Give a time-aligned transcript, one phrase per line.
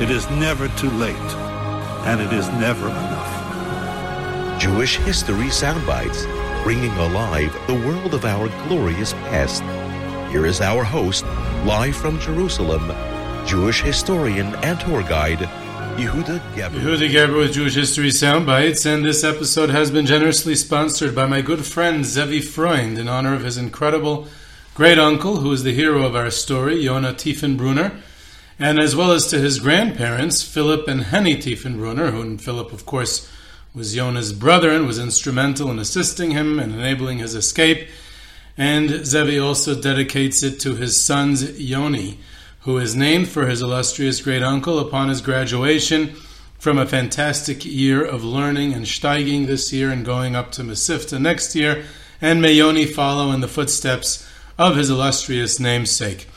[0.00, 1.14] it is never too late,
[2.06, 4.58] and it is never enough.
[4.58, 6.24] Jewish History Soundbites,
[6.62, 9.62] bringing alive the world of our glorious past.
[10.32, 11.24] Here is our host,
[11.66, 12.92] live from Jerusalem,
[13.46, 15.40] Jewish historian and tour guide,
[15.98, 16.80] Yehuda Geberer.
[16.80, 21.42] Yehuda Geberer with Jewish History Soundbites, and this episode has been generously sponsored by my
[21.42, 24.28] good friend Zevi Freund in honor of his incredible
[24.74, 28.00] great uncle, who is the hero of our story, Yona Tiefenbrunner,
[28.60, 33.28] and as well as to his grandparents, Philip and Henny Tiefenbrunner, who Philip, of course,
[33.74, 37.88] was Yona's brother and was instrumental in assisting him and enabling his escape.
[38.56, 42.18] And Zevi also dedicates it to his sons Yoni
[42.60, 46.08] who is named for his illustrious great uncle upon his graduation
[46.58, 51.18] from a fantastic year of learning and steiging this year and going up to Mesivta
[51.18, 51.84] next year,
[52.20, 56.28] and may Yoni follow in the footsteps of his illustrious namesake.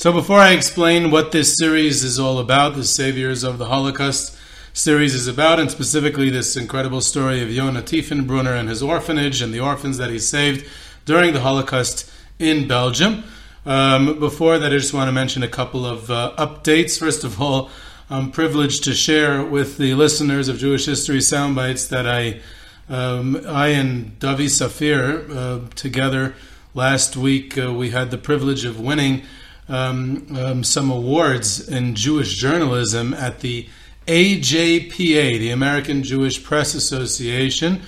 [0.00, 4.34] So, before I explain what this series is all about, the Saviors of the Holocaust
[4.72, 9.52] series is about, and specifically this incredible story of Yona Tiefenbrunner and his orphanage and
[9.52, 10.66] the orphans that he saved
[11.04, 13.24] during the Holocaust in Belgium.
[13.66, 16.98] Um, before that, I just want to mention a couple of uh, updates.
[16.98, 17.68] First of all,
[18.08, 22.40] I'm privileged to share with the listeners of Jewish History Soundbites that I,
[22.88, 26.34] um, I and Davi Safir uh, together
[26.72, 29.24] last week uh, we had the privilege of winning
[29.70, 33.68] um, um some awards in Jewish journalism at the
[34.06, 37.82] AJPA, the American Jewish Press Association,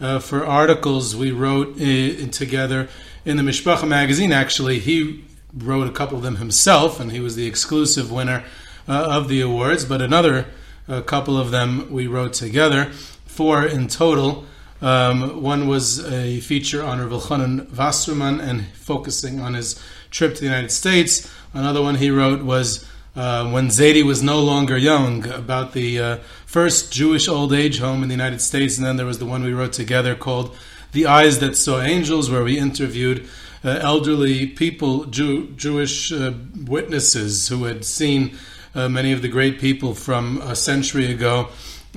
[0.00, 2.88] uh, for articles we wrote uh, together
[3.24, 4.32] in the Mishpacha magazine.
[4.32, 8.44] Actually, he wrote a couple of them himself, and he was the exclusive winner
[8.88, 9.84] uh, of the awards.
[9.84, 10.46] But another
[10.88, 12.86] uh, couple of them we wrote together,
[13.26, 14.46] four in total.
[14.82, 20.40] Um, one was a feature on Rav Elchanan Wasserman and focusing on his trip to
[20.40, 21.32] the United States.
[21.54, 26.16] Another one he wrote was uh, when Zadie was no longer young, about the uh,
[26.44, 28.76] first Jewish old age home in the United States.
[28.76, 30.54] And then there was the one we wrote together called
[30.92, 33.26] the Eyes That Saw Angels, where we interviewed
[33.64, 36.34] uh, elderly people, Jew, Jewish uh,
[36.66, 38.36] witnesses who had seen
[38.74, 41.48] uh, many of the great people from a century ago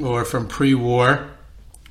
[0.02, 1.30] or from pre war,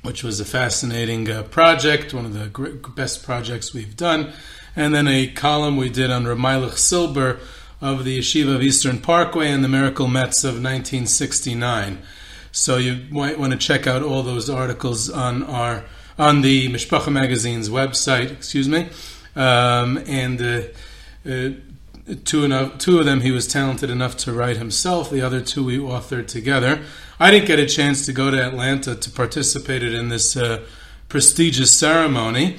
[0.01, 4.33] which was a fascinating uh, project, one of the great, best projects we've done.
[4.75, 7.39] And then a column we did on Ramailich Silber
[7.81, 12.01] of the Yeshiva of Eastern Parkway and the Miracle Mets of 1969.
[12.51, 15.85] So you might want to check out all those articles on our
[16.17, 18.31] on the Mishpacha magazine's website.
[18.31, 18.89] Excuse me,
[19.35, 20.61] um, and uh,
[21.25, 21.49] uh,
[22.25, 25.09] two enough, two of them he was talented enough to write himself.
[25.09, 26.81] The other two we authored together.
[27.21, 30.61] I didn't get a chance to go to Atlanta to participate in this uh,
[31.09, 32.55] prestigious ceremony,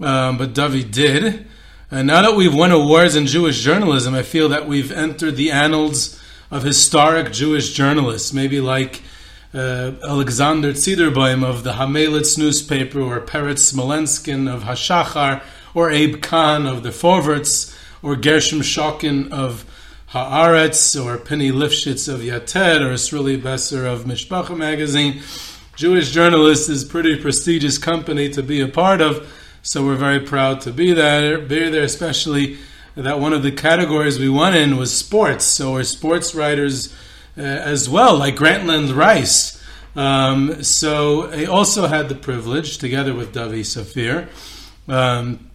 [0.00, 1.46] um, but Davi did.
[1.92, 5.52] And now that we've won awards in Jewish journalism, I feel that we've entered the
[5.52, 9.02] annals of historic Jewish journalists, maybe like
[9.54, 15.40] uh, Alexander Zederbaum of the Hamelitz newspaper, or Peretz Smolenskin of Hashachar,
[15.72, 19.64] or Abe Cahan of the Forverts, or Gershom Schocken of
[20.12, 25.22] Haaretz, or Pinny Lipschutz of Yated, or Srili Besser of Mishpacha magazine.
[25.76, 30.60] Jewish journalists is pretty prestigious company to be a part of, so we're very proud
[30.62, 31.38] to be there.
[31.38, 32.58] Be there, especially
[32.96, 35.44] that one of the categories we won in was sports.
[35.44, 36.92] So we're sports writers
[37.38, 39.62] uh, as well, like Grantland Rice.
[39.94, 44.28] Um, so I also had the privilege, together with Davi Safir.
[44.92, 45.50] Um,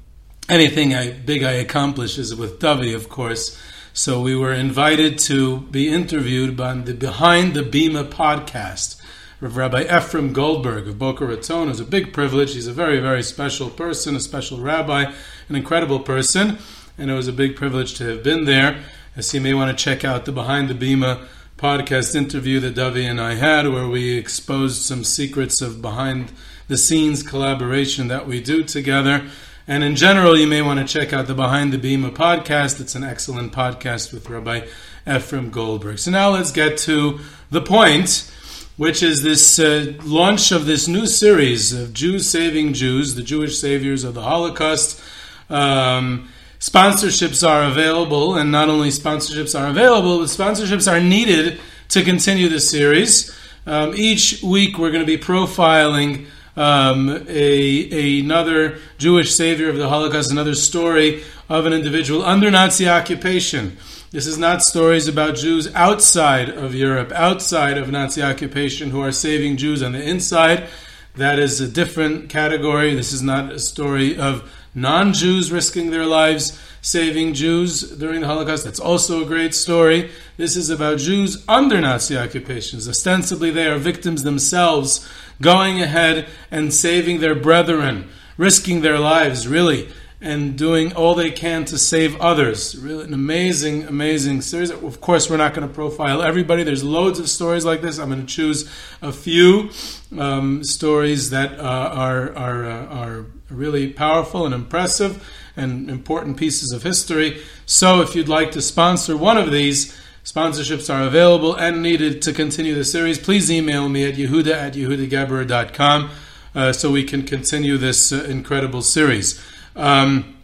[0.48, 3.62] anything I, big I accomplish is with Davi, of course.
[3.97, 9.01] So we were invited to be interviewed on the Behind the Bima podcast.
[9.42, 12.56] of Rabbi Ephraim Goldberg of Boca Raton It was a big privilege.
[12.56, 15.13] He's a very, very special person, a special rabbi,
[15.47, 16.57] an incredible person,
[16.97, 18.83] and it was a big privilege to have been there.
[19.15, 21.25] As you may want to check out the Behind the Bima
[21.57, 26.33] podcast interview that Davi and I had, where we exposed some secrets of behind
[26.68, 29.30] the scenes collaboration that we do together.
[29.67, 32.79] And in general, you may want to check out the Behind the Bima podcast.
[32.79, 34.67] It's an excellent podcast with Rabbi
[35.07, 35.97] Ephraim Goldberg.
[35.97, 37.19] So now let's get to
[37.50, 38.31] the point,
[38.77, 43.57] which is this uh, launch of this new series of Jews saving Jews, the Jewish
[43.57, 45.01] saviors of the Holocaust.
[45.50, 46.29] Um,
[46.59, 51.59] sponsorships are available, and not only sponsorships are available, but sponsorships are needed
[51.89, 53.35] to continue the series.
[53.65, 59.90] Um, each week, we're going to be profiling um, a, another Jewish savior of the
[59.90, 63.78] Holocaust, another story of an individual under Nazi occupation.
[64.12, 69.12] This is not stories about Jews outside of Europe, outside of Nazi occupation, who are
[69.12, 70.68] saving Jews on the inside.
[71.17, 72.94] That is a different category.
[72.94, 78.27] This is not a story of non Jews risking their lives saving Jews during the
[78.27, 78.63] Holocaust.
[78.63, 80.12] That's also a great story.
[80.38, 82.88] This is about Jews under Nazi occupations.
[82.88, 85.07] Ostensibly, they are victims themselves,
[85.41, 88.07] going ahead and saving their brethren,
[88.38, 89.89] risking their lives, really
[90.25, 92.75] and doing all they can to save others.
[92.75, 94.72] Really, an amazing, amazing series.
[94.72, 96.63] Of course, we're not going to profile everybody.
[96.63, 98.00] There's loads of stories like this.
[98.00, 98.68] I'm going to choose
[99.04, 99.69] a few
[100.18, 105.24] um, stories that uh, are are uh, are really powerful and impressive
[105.56, 107.44] and important pieces of history.
[107.68, 109.95] So, if you'd like to sponsor one of these.
[110.25, 113.19] Sponsorships are available and needed to continue the series.
[113.19, 116.10] Please email me at yehuda at yehudageberer.com
[116.56, 119.39] uh, so we can continue this uh, incredible series.
[119.75, 120.38] Um,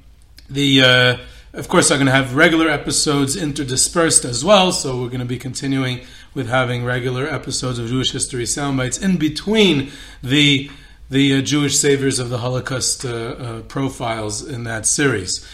[0.49, 1.17] the uh,
[1.53, 5.25] of course, I'm going to have regular episodes interdispersed as well, so we're going to
[5.25, 6.01] be continuing
[6.33, 9.91] with having regular episodes of Jewish History Soundbites in between
[10.23, 10.71] the
[11.09, 15.45] the uh, Jewish saviors of the Holocaust uh, uh, profiles in that series.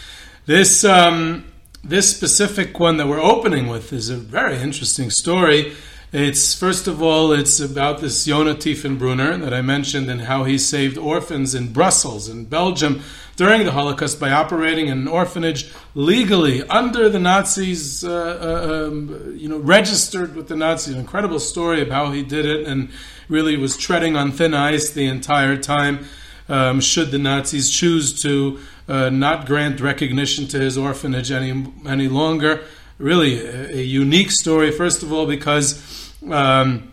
[0.46, 1.44] This um,
[1.82, 5.72] this specific one that we're opening with is a very interesting story.
[6.10, 10.56] It's first of all, it's about this Yonah Tiefenbrunner that I mentioned and how he
[10.56, 13.02] saved orphans in Brussels in Belgium
[13.36, 19.50] during the Holocaust by operating an orphanage legally under the Nazis, uh, uh, um, you
[19.50, 20.94] know, registered with the Nazis.
[20.94, 22.88] An incredible story of how he did it and
[23.28, 26.06] really was treading on thin ice the entire time.
[26.48, 28.58] Um, should the Nazis choose to
[28.88, 32.64] uh, not grant recognition to his orphanage any any longer,
[32.96, 34.70] really a, a unique story.
[34.70, 35.84] First of all, because
[36.30, 36.92] um,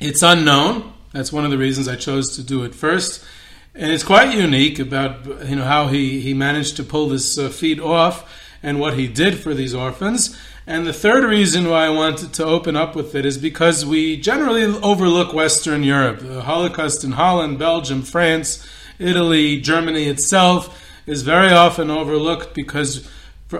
[0.00, 0.92] it's unknown.
[1.12, 3.24] That's one of the reasons I chose to do it first
[3.78, 7.50] and it's quite unique about you know how he, he managed to pull this uh,
[7.50, 8.32] feat off
[8.62, 10.36] and what he did for these orphans.
[10.66, 14.16] And the third reason why I wanted to open up with it is because we
[14.16, 16.20] generally overlook Western Europe.
[16.20, 18.66] The Holocaust in Holland, Belgium, France,
[18.98, 23.08] Italy, Germany itself is very often overlooked because,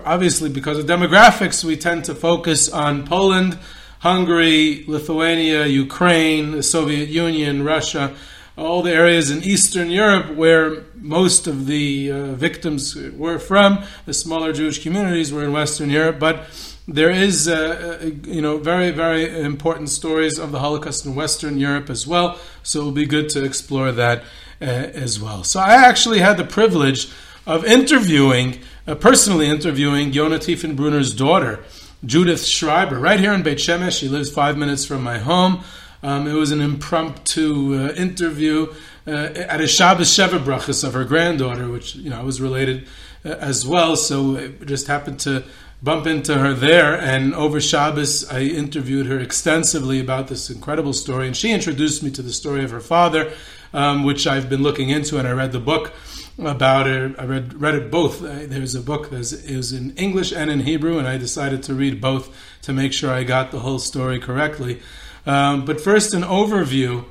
[0.04, 3.56] obviously, because of demographics, we tend to focus on Poland,
[4.00, 8.14] Hungary, Lithuania, Ukraine, the Soviet Union, Russia
[8.56, 13.84] all the areas in Eastern Europe where most of the uh, victims were from.
[14.06, 16.46] The smaller Jewish communities were in Western Europe, but
[16.88, 21.58] there is, uh, uh, you know, very, very important stories of the Holocaust in Western
[21.58, 22.38] Europe as well.
[22.62, 24.22] So it will be good to explore that
[24.62, 25.44] uh, as well.
[25.44, 27.10] So I actually had the privilege
[27.46, 31.62] of interviewing, uh, personally interviewing Yonah Tiefenbrunner's daughter,
[32.04, 33.98] Judith Schreiber, right here in Beit Shemesh.
[33.98, 35.64] She lives five minutes from my home.
[36.02, 38.72] Um, it was an impromptu uh, interview
[39.06, 42.86] uh, at a Shabbos Sheva Brachas of her granddaughter, which you know I was related
[43.24, 43.96] uh, as well.
[43.96, 45.44] So it just happened to
[45.82, 51.26] bump into her there, and over Shabbos I interviewed her extensively about this incredible story,
[51.26, 53.32] and she introduced me to the story of her father,
[53.72, 55.92] um, which I've been looking into, and I read the book
[56.38, 57.14] about it.
[57.18, 58.20] I read read it both.
[58.20, 62.00] There's a book that is in English and in Hebrew, and I decided to read
[62.00, 64.80] both to make sure I got the whole story correctly.
[65.24, 67.04] Um, but first, an overview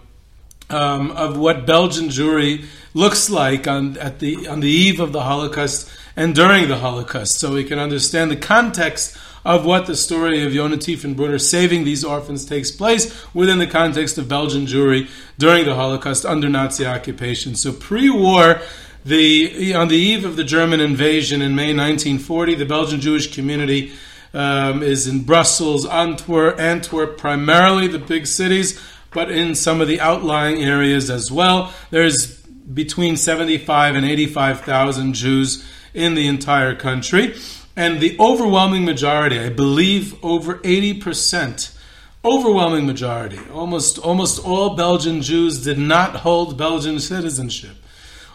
[0.69, 5.23] um, of what Belgian Jewry looks like on, at the, on the eve of the
[5.23, 10.43] Holocaust and during the Holocaust, so we can understand the context of what the story
[10.43, 15.65] of Yonah Tiefenbrunner saving these orphans takes place within the context of Belgian Jewry during
[15.65, 17.53] the Holocaust under Nazi occupation.
[17.53, 18.59] So pre-war,
[19.05, 23.93] the, on the eve of the German invasion in May 1940, the Belgian Jewish community
[24.33, 28.81] um, is in Brussels, Antwerp, Antwerp, primarily the big cities,
[29.11, 31.71] but in some of the outlying areas as well.
[31.91, 37.35] There's between 75 and 85,000 Jews in the entire country.
[37.75, 41.77] And the overwhelming majority, I believe over 80%,
[42.23, 47.75] overwhelming majority, almost, almost all Belgian Jews did not hold Belgian citizenship.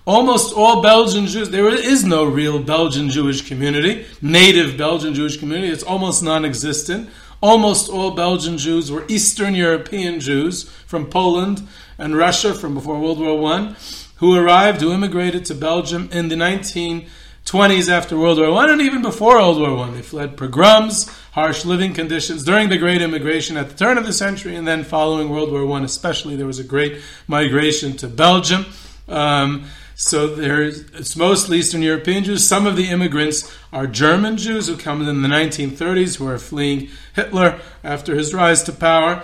[0.06, 5.70] Almost all Belgian Jews, there is no real Belgian Jewish community, native Belgian Jewish community.
[5.70, 7.10] It's almost non existent.
[7.42, 11.66] Almost all Belgian Jews were Eastern European Jews from Poland
[11.98, 13.76] and Russia from before World War One,
[14.16, 19.02] who arrived, who immigrated to Belgium in the 1920s after World War One and even
[19.02, 19.94] before World War One.
[19.94, 24.12] They fled pogroms, harsh living conditions during the Great Immigration at the turn of the
[24.14, 28.64] century, and then following World War One, especially, there was a great migration to Belgium.
[29.08, 29.66] Um,
[30.00, 32.48] so there's it's mostly Eastern European Jews.
[32.48, 36.88] Some of the immigrants are German Jews who come in the 1930s who are fleeing
[37.14, 39.22] Hitler after his rise to power.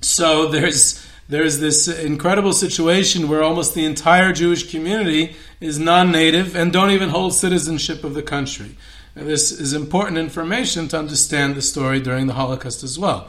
[0.00, 6.72] So there's there's this incredible situation where almost the entire Jewish community is non-native and
[6.72, 8.76] don't even hold citizenship of the country.
[9.14, 13.28] And this is important information to understand the story during the Holocaust as well.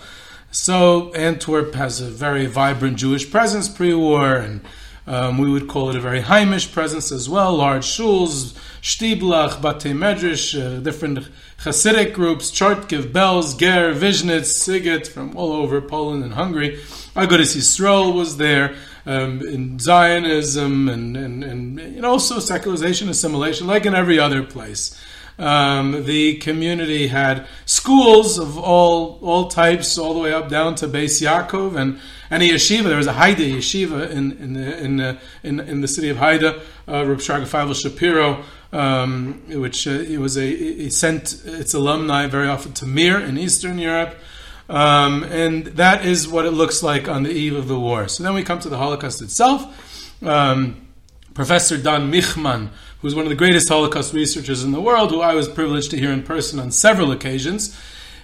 [0.51, 4.61] So Antwerp has a very vibrant Jewish presence pre-war and
[5.08, 9.93] um, we would call it a very Heimish presence as well, large shuls, shtiblach, batei
[9.93, 11.27] medrash, uh, different
[11.60, 16.77] Hasidic groups, Chartkiv, Belz, Ger, Vishnitz, Sighet from all over Poland and Hungary.
[17.15, 23.86] Agudas Yisrael was there, um, in Zionism and, and, and, and also secularization, assimilation, like
[23.86, 25.00] in every other place.
[25.39, 30.88] Um, the community had schools of all all types, all the way up down to
[30.88, 32.00] Beis Yaakov and
[32.31, 32.85] and a yeshiva.
[32.85, 36.17] There was a Heide yeshiva in in the, in, the, in, in the city of
[36.17, 36.55] Heide, uh,
[36.88, 42.88] Reb Shraga Shapiro, um, which uh, it was a sent its alumni very often to
[42.88, 44.15] Mir in Eastern Europe.
[44.69, 48.07] Um, and that is what it looks like on the eve of the war.
[48.07, 50.23] So then we come to the Holocaust itself.
[50.23, 50.88] Um,
[51.33, 52.69] Professor Dan Michman,
[53.01, 55.97] who's one of the greatest Holocaust researchers in the world, who I was privileged to
[55.97, 57.77] hear in person on several occasions,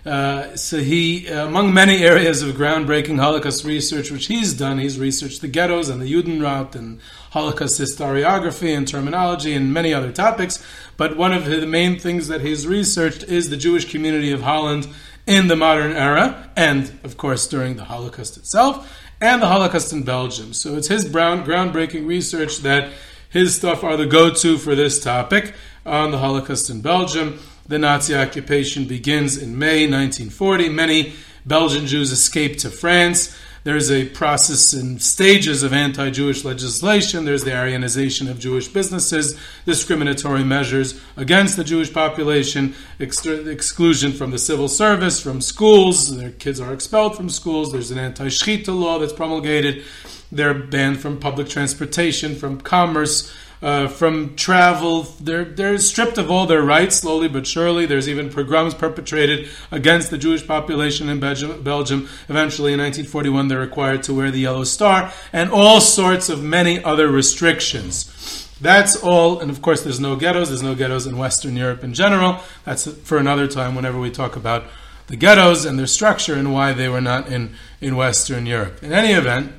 [0.08, 4.98] uh, so he, uh, among many areas of groundbreaking Holocaust research which he's done, he's
[4.98, 7.00] researched the ghettos and the Judenrat and
[7.32, 10.64] Holocaust historiography and terminology and many other topics.
[10.96, 14.88] But one of the main things that he's researched is the Jewish community of Holland
[15.26, 20.04] in the modern era, and of course during the Holocaust itself, and the Holocaust in
[20.04, 20.54] Belgium.
[20.54, 22.94] So it's his brown, groundbreaking research that
[23.30, 25.54] his stuff are the go-to for this topic
[25.86, 27.40] on the Holocaust in Belgium.
[27.68, 30.70] The Nazi occupation begins in May 1940.
[30.70, 31.14] Many
[31.46, 33.38] Belgian Jews escape to France.
[33.66, 37.26] There's a process and stages of anti Jewish legislation.
[37.26, 44.32] There's the Aryanization of Jewish businesses, discriminatory measures against the Jewish population, ex- exclusion from
[44.32, 46.16] the civil service, from schools.
[46.16, 47.74] Their kids are expelled from schools.
[47.74, 49.84] There's an anti Shechita law that's promulgated.
[50.32, 53.30] They're banned from public transportation, from commerce
[53.62, 55.04] uh, from travel.
[55.20, 57.86] They're, they're stripped of all their rights slowly but surely.
[57.86, 61.62] There's even pogroms perpetrated against the Jewish population in Belgium.
[61.64, 62.10] Belgium.
[62.30, 66.84] Eventually, in 1941, they're required to wear the yellow star and all sorts of many
[66.84, 68.48] other restrictions.
[68.60, 70.50] That's all, and of course, there's no ghettos.
[70.50, 72.40] There's no ghettos in Western Europe in general.
[72.66, 74.64] That's for another time whenever we talk about
[75.08, 78.84] the ghettos and their structure and why they were not in, in Western Europe.
[78.84, 79.54] In any event,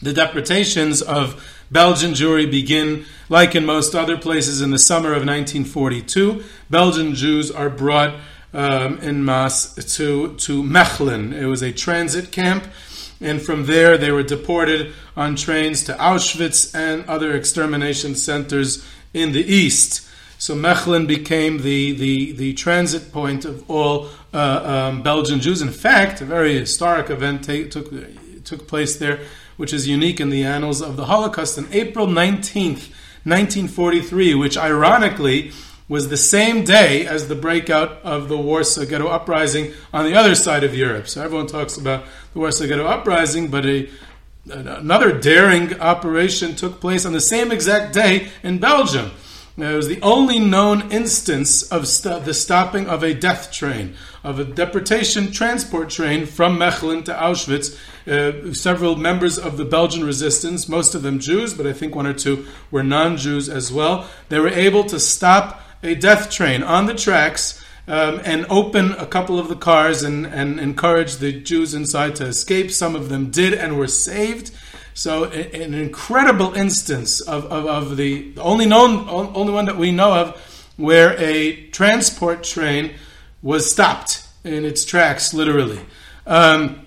[0.00, 5.26] the deportations of Belgian Jewry begin, like in most other places, in the summer of
[5.26, 6.44] 1942.
[6.70, 8.14] Belgian Jews are brought
[8.52, 11.32] um, in mass to, to Mechelen.
[11.32, 12.64] It was a transit camp,
[13.20, 19.32] and from there they were deported on trains to Auschwitz and other extermination centers in
[19.32, 20.02] the east.
[20.38, 25.62] So Mechelen became the, the, the transit point of all uh, um, Belgian Jews.
[25.62, 27.90] In fact, a very historic event took,
[28.44, 29.20] took place there
[29.56, 32.90] which is unique in the annals of the Holocaust, on April 19th,
[33.24, 35.52] 1943, which ironically
[35.88, 40.34] was the same day as the breakout of the Warsaw Ghetto Uprising on the other
[40.34, 41.08] side of Europe.
[41.08, 43.88] So everyone talks about the Warsaw Ghetto Uprising, but a,
[44.50, 49.12] another daring operation took place on the same exact day in Belgium.
[49.56, 53.94] Now, it was the only known instance of st- the stopping of a death train,
[54.22, 57.78] of a deportation transport train from Mechelen to Auschwitz.
[58.06, 62.06] Uh, several members of the Belgian resistance, most of them Jews, but I think one
[62.06, 66.62] or two were non Jews as well, they were able to stop a death train
[66.62, 67.62] on the tracks.
[67.88, 72.24] Um, and open a couple of the cars and, and encourage the Jews inside to
[72.24, 72.72] escape.
[72.72, 74.50] Some of them did and were saved.
[74.92, 80.14] So an incredible instance of, of, of the only known only one that we know
[80.14, 82.94] of where a transport train
[83.42, 85.80] was stopped in its tracks, literally.
[86.26, 86.85] Um,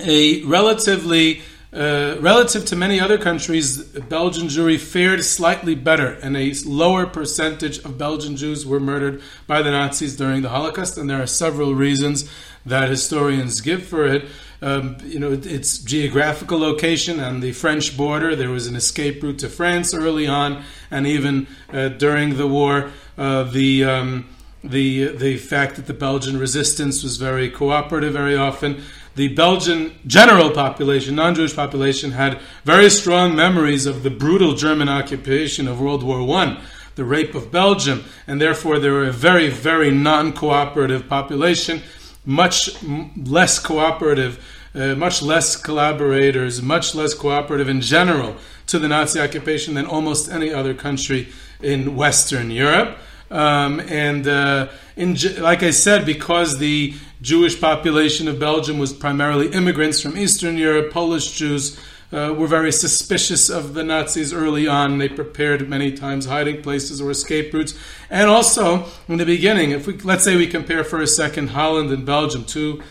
[0.00, 6.54] a relatively uh, relative to many other countries, Belgian Jewry fared slightly better, and a
[6.64, 10.96] lower percentage of Belgian Jews were murdered by the Nazis during the Holocaust.
[10.96, 12.30] And there are several reasons
[12.64, 14.24] that historians give for it.
[14.62, 18.34] Um, you know, its geographical location on the French border.
[18.34, 22.90] There was an escape route to France early on, and even uh, during the war,
[23.18, 24.28] uh, the um,
[24.64, 28.82] the the fact that the Belgian resistance was very cooperative very often.
[29.16, 35.66] The Belgian general population, non-Jewish population, had very strong memories of the brutal German occupation
[35.66, 36.58] of World War One,
[36.96, 41.80] the rape of Belgium, and therefore they were a very, very non-cooperative population,
[42.26, 42.82] much
[43.16, 44.38] less cooperative,
[44.74, 50.30] uh, much less collaborators, much less cooperative in general to the Nazi occupation than almost
[50.30, 51.28] any other country
[51.62, 52.98] in Western Europe.
[53.30, 59.48] Um, and uh, in, like I said, because the Jewish population of Belgium was primarily
[59.48, 61.78] immigrants from Eastern Europe, Polish Jews
[62.12, 64.98] uh, were very suspicious of the Nazis early on.
[64.98, 67.74] They prepared many times hiding places or escape routes.
[68.10, 71.90] And also, in the beginning, if we let's say we compare for a second Holland
[71.90, 72.82] and Belgium, two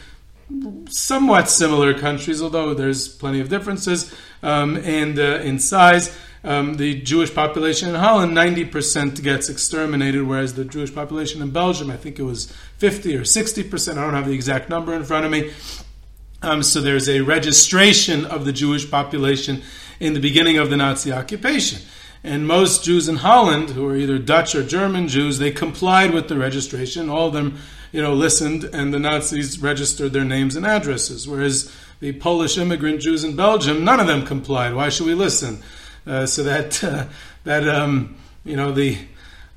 [0.89, 4.13] somewhat similar countries, although there's plenty of differences,
[4.43, 6.15] um, and uh, in size
[6.45, 11.89] um, the Jewish population in Holland, 90% gets exterminated, whereas the Jewish population in Belgium,
[11.89, 13.91] I think it was 50 or 60%.
[13.91, 15.51] I don't have the exact number in front of me.
[16.43, 19.63] Um, so there's a registration of the Jewish population
[19.99, 21.81] in the beginning of the Nazi occupation.
[22.23, 26.27] And most Jews in Holland, who are either Dutch or German Jews, they complied with
[26.27, 27.09] the registration.
[27.09, 27.57] All of them,
[27.91, 31.27] you know, listened, and the Nazis registered their names and addresses.
[31.27, 34.75] Whereas the Polish immigrant Jews in Belgium, none of them complied.
[34.75, 35.63] Why should we listen?
[36.07, 37.05] Uh, so that uh,
[37.45, 38.97] that um, you know the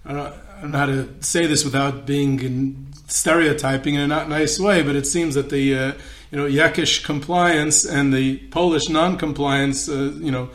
[0.04, 4.58] I don't, know how to say this without being in stereotyping in a not nice
[4.58, 5.92] way, but it seems that the uh,
[6.30, 10.48] you know Yekish compliance and the Polish non-compliance uh, you know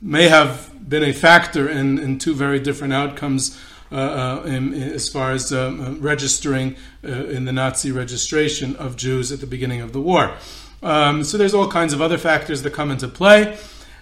[0.00, 3.60] may have been a factor in, in two very different outcomes.
[3.92, 9.30] Uh, uh, in, in, as far as um, registering in the Nazi registration of Jews
[9.30, 10.34] at the beginning of the war.
[10.82, 13.56] Um, so there's all kinds of other factors that come into play.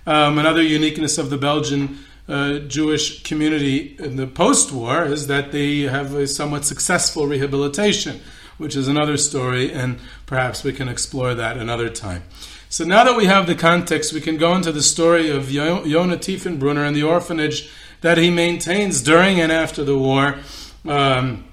[0.06, 5.52] Um, another uniqueness of the Belgian uh, Jewish community in the post war is that
[5.52, 8.21] they have a somewhat successful rehabilitation,
[8.59, 12.25] which is another story, and perhaps we can explore that another time.
[12.68, 16.16] So now that we have the context, we can go into the story of Yonah
[16.16, 20.38] Tiefenbrunner and the orphanage that he maintains during and after the war.
[20.87, 21.44] Um,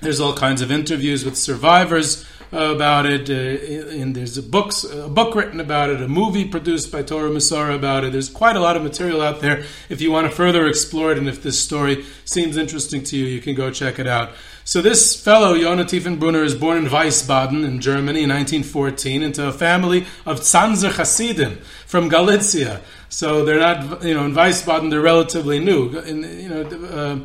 [0.00, 5.08] there's all kinds of interviews with survivors about it, uh, and there's a books a
[5.08, 8.12] book written about it, a movie produced by Torah Masora about it.
[8.12, 9.64] There's quite a lot of material out there.
[9.88, 13.26] If you want to further explore it, and if this story seems interesting to you,
[13.26, 14.30] you can go check it out.
[14.64, 19.52] So this fellow, Yonah Tiefenbrunner, is born in Wiesbaden in Germany in 1914 into a
[19.52, 22.80] family of Tzanzer Hasidim from Galicia.
[23.08, 25.98] So they're not, you know, in Wiesbaden they're relatively new.
[25.98, 27.18] In, you know, uh,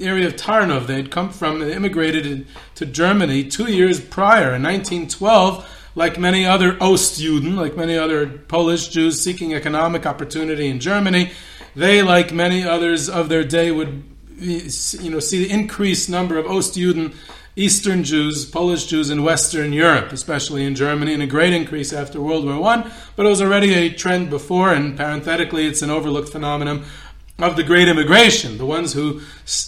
[0.00, 0.86] area of Tarnov.
[0.86, 6.46] They had come from, they immigrated to Germany two years prior, in 1912, like many
[6.46, 11.32] other Ostjuden, like many other Polish Jews seeking economic opportunity in Germany.
[11.74, 14.04] They, like many others of their day, would
[14.38, 17.14] you know see the increased number of Ostjuden,
[17.54, 22.20] Eastern Jews, Polish Jews in Western Europe, especially in Germany, and a great increase after
[22.20, 22.90] World War One.
[23.14, 26.84] But it was already a trend before, and parenthetically, it's an overlooked phenomenon
[27.42, 29.20] of the great immigration, the ones who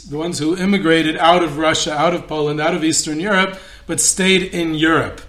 [0.08, 4.00] the ones who immigrated out of Russia, out of Poland, out of Eastern Europe, but
[4.00, 5.20] stayed in Europe.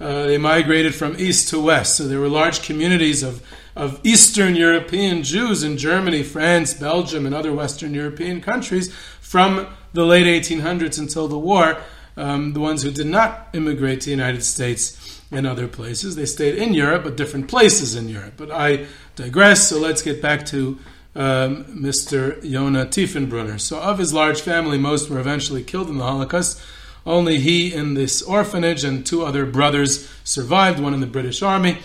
[0.00, 3.42] Uh, they migrated from east to west, so there were large communities of
[3.76, 10.04] of Eastern European Jews in Germany, France, Belgium, and other Western European countries from the
[10.04, 11.76] late 1800s until the war.
[12.16, 16.26] Um, the ones who did not immigrate to the United States and other places, they
[16.26, 18.34] stayed in Europe, but different places in Europe.
[18.36, 18.86] But I
[19.16, 20.78] digress, so let's get back to
[21.14, 22.42] um, Mr.
[22.42, 23.60] Yonah Tiefenbrunner.
[23.60, 26.60] So, of his large family, most were eventually killed in the Holocaust.
[27.06, 31.78] Only he in this orphanage and two other brothers survived, one in the British Army.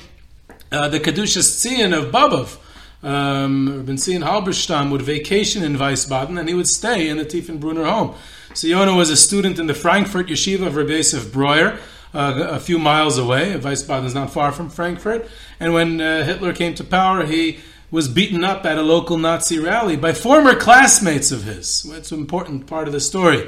[0.71, 2.57] Uh, the Kedushas Tzion of Bobov,
[3.01, 7.89] um, Rabbi Tzion Halberstam, would vacation in Wiesbaden and he would stay in the Tiefenbrunner
[7.89, 8.15] home.
[8.53, 11.79] So Yonah was a student in the Frankfurt Yeshiva of Rabbi Yosef Breuer,
[12.13, 13.53] uh, a few miles away.
[13.53, 15.29] Wiesbaden is not far from Frankfurt.
[15.59, 17.59] And when uh, Hitler came to power, he
[17.95, 21.89] was beaten up at a local Nazi rally by former classmates of his.
[21.93, 23.47] It's an important part of the story.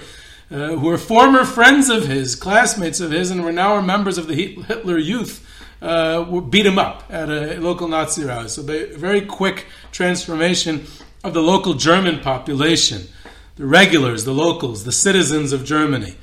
[0.49, 4.27] Uh, who were former friends of his, classmates of his, and were now members of
[4.27, 5.45] the Hitler Youth,
[5.81, 8.47] uh, were beat him up at a local Nazi rally.
[8.47, 10.85] So, a very quick transformation
[11.25, 13.09] of the local German population,
[13.57, 16.15] the regulars, the locals, the citizens of Germany,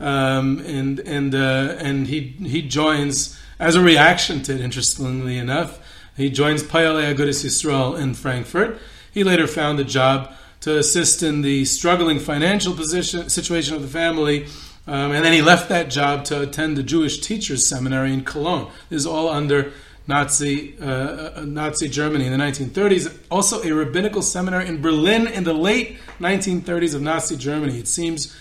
[0.00, 4.60] um, and and uh, and he he joins as a reaction to it.
[4.60, 5.78] Interestingly enough,
[6.18, 8.78] he joins Poalei Agudas Yisrael in Frankfurt.
[9.12, 13.88] He later found a job to assist in the struggling financial position situation of the
[13.88, 14.46] family.
[14.88, 18.68] Um, and then he left that job to attend the Jewish Teachers Seminary in Cologne.
[18.90, 19.72] This is all under
[20.08, 23.16] Nazi uh, uh Nazi Germany in the 1930s.
[23.30, 27.78] Also, a rabbinical seminary in Berlin in the late 1930s of Nazi Germany.
[27.78, 28.36] It seems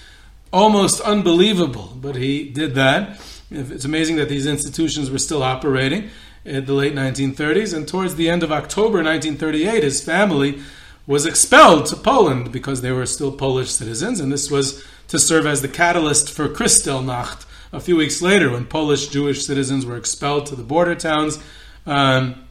[0.51, 3.21] almost unbelievable, but he did that.
[3.51, 6.09] It's amazing that these institutions were still operating
[6.47, 10.61] in the late 1930s, and towards the end of October 1938, his family
[11.05, 15.45] was expelled to Poland because they were still Polish citizens, and this was to serve
[15.45, 20.45] as the catalyst for Kristallnacht a few weeks later when Polish Jewish citizens were expelled
[20.47, 21.37] to the border towns.
[21.85, 22.47] Um,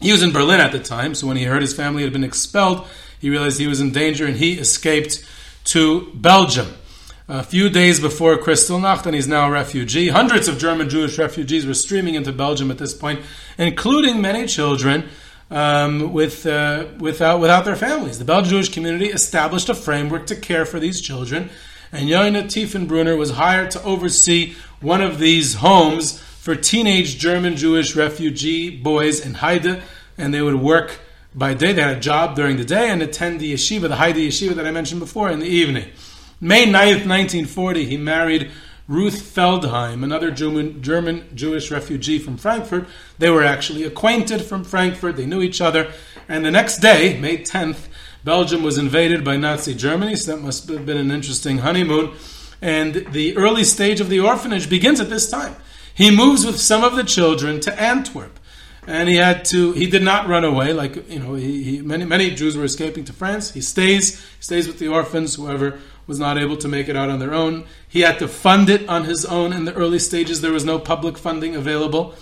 [0.00, 2.24] he was in Berlin at the time, so when he heard his family had been
[2.24, 2.86] expelled,
[3.20, 5.24] he realized he was in danger and he escaped
[5.64, 6.74] to Belgium.
[7.26, 10.08] A few days before Kristallnacht, and he's now a refugee.
[10.08, 13.22] Hundreds of German Jewish refugees were streaming into Belgium at this point,
[13.56, 15.08] including many children
[15.50, 18.18] um, with, uh, without, without their families.
[18.18, 21.48] The Belgian Jewish community established a framework to care for these children,
[21.92, 27.96] and Yona Tiefenbrunner was hired to oversee one of these homes for teenage German Jewish
[27.96, 29.82] refugee boys in Heide,
[30.18, 31.00] and they would work
[31.34, 31.72] by day.
[31.72, 34.66] They had a job during the day and attend the yeshiva, the Heide yeshiva that
[34.66, 35.88] I mentioned before, in the evening.
[36.44, 38.50] May 9th, 1940, he married
[38.86, 42.86] Ruth Feldheim, another German, German Jewish refugee from Frankfurt.
[43.18, 45.90] They were actually acquainted from Frankfurt, they knew each other.
[46.28, 47.88] And the next day, May 10th,
[48.24, 52.12] Belgium was invaded by Nazi Germany, so that must have been an interesting honeymoon.
[52.60, 55.56] And the early stage of the orphanage begins at this time.
[55.94, 58.38] He moves with some of the children to Antwerp.
[58.86, 59.72] And he had to.
[59.72, 61.32] He did not run away, like you know.
[61.32, 63.52] He, he, many many Jews were escaping to France.
[63.52, 67.18] He stays, stays with the orphans, whoever was not able to make it out on
[67.18, 67.64] their own.
[67.88, 70.40] He had to fund it on his own in the early stages.
[70.40, 72.14] There was no public funding available.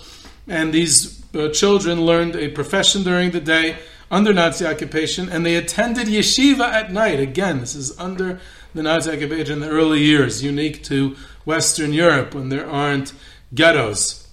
[0.47, 3.77] And these uh, children learned a profession during the day
[4.11, 7.19] under Nazi occupation, and they attended yeshiva at night.
[7.19, 8.39] Again, this is under
[8.75, 11.15] the Nazi occupation in the early years, unique to
[11.45, 13.13] Western Europe when there aren't
[13.53, 14.27] ghettos.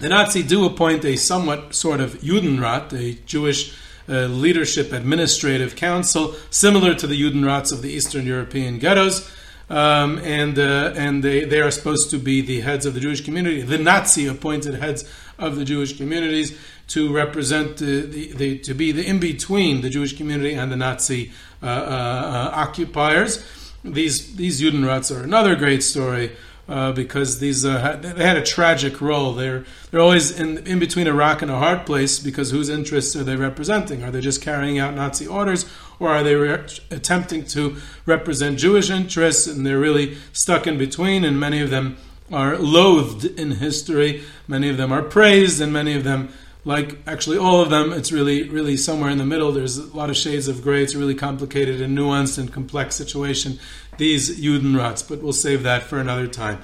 [0.00, 3.76] The Nazi do appoint a somewhat sort of Judenrat, a Jewish
[4.10, 9.30] leadership administrative council, similar to the Judenrats of the Eastern European ghettos.
[9.68, 13.24] Um, and uh, and they, they are supposed to be the heads of the Jewish
[13.24, 18.74] community, the Nazi appointed heads of the Jewish communities to represent the, the, the to
[18.74, 21.30] be the in between the Jewish community and the Nazi
[21.62, 23.44] uh, uh, uh occupiers.
[23.84, 26.32] These these Judenrats are another great story
[26.70, 29.34] uh, because these uh, they had a tragic role.
[29.34, 33.16] They're they're always in in between a rock and a hard place because whose interests
[33.16, 34.04] are they representing?
[34.04, 35.66] Are they just carrying out Nazi orders,
[35.98, 39.48] or are they re- attempting to represent Jewish interests?
[39.48, 41.24] And they're really stuck in between.
[41.24, 41.96] And many of them
[42.32, 44.22] are loathed in history.
[44.46, 46.28] Many of them are praised, and many of them
[46.64, 49.52] like actually all of them, it's really, really somewhere in the middle.
[49.52, 50.82] There's a lot of shades of gray.
[50.82, 53.58] It's a really complicated and nuanced and complex situation,
[53.96, 56.60] these Judenrats, but we'll save that for another time.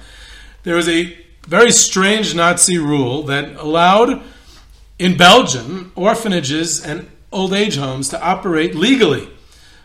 [0.63, 4.21] There was a very strange Nazi rule that allowed
[4.99, 9.29] in Belgium orphanages and old age homes to operate legally.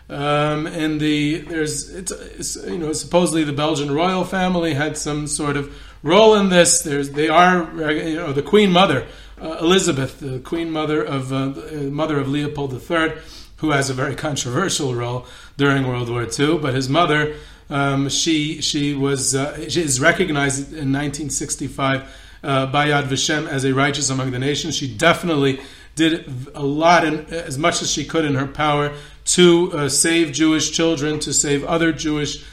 [0.09, 5.27] Um, and the there's it's, it's, you know supposedly the Belgian royal family had some
[5.27, 6.83] sort of role in this.
[6.83, 9.07] There's they are you know the Queen Mother
[9.43, 11.47] uh, Elizabeth, the Queen Mother of uh,
[11.91, 13.15] mother of Leopold III,
[13.57, 15.27] who has a very controversial role
[15.57, 16.59] during World War II.
[16.59, 17.35] But his mother,
[17.69, 22.03] um, she she was uh, she is recognized in 1965
[22.45, 24.77] uh, by Yad Vashem as a righteous among the nations.
[24.77, 25.61] She definitely
[25.95, 26.25] did
[26.55, 28.95] a lot and as much as she could in her power
[29.33, 32.45] to uh, save Jewish children, to save other Jewish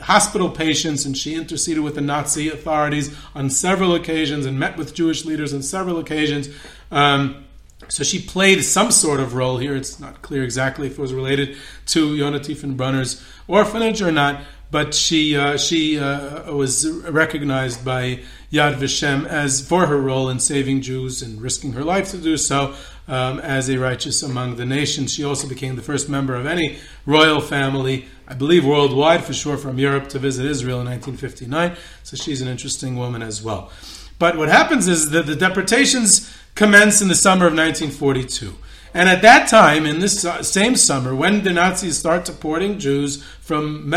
[0.00, 4.94] hospital patients, and she interceded with the Nazi authorities on several occasions and met with
[4.94, 6.48] Jewish leaders on several occasions.
[6.90, 7.44] Um,
[7.88, 9.76] so she played some sort of role here.
[9.76, 14.40] It's not clear exactly if it was related to Yona Tiefenbrunner's orphanage or not,
[14.70, 20.38] but she uh, she uh, was recognized by Yad Vashem as for her role in
[20.38, 22.74] saving Jews and risking her life to do so
[23.08, 25.12] um, as a righteous among the nations.
[25.12, 29.56] She also became the first member of any royal family, I believe worldwide for sure,
[29.56, 31.76] from Europe to visit Israel in 1959.
[32.02, 33.70] So she's an interesting woman as well.
[34.18, 38.54] But what happens is that the deportations commence in the summer of 1942.
[38.94, 43.90] And at that time, in this same summer, when the Nazis start deporting Jews from,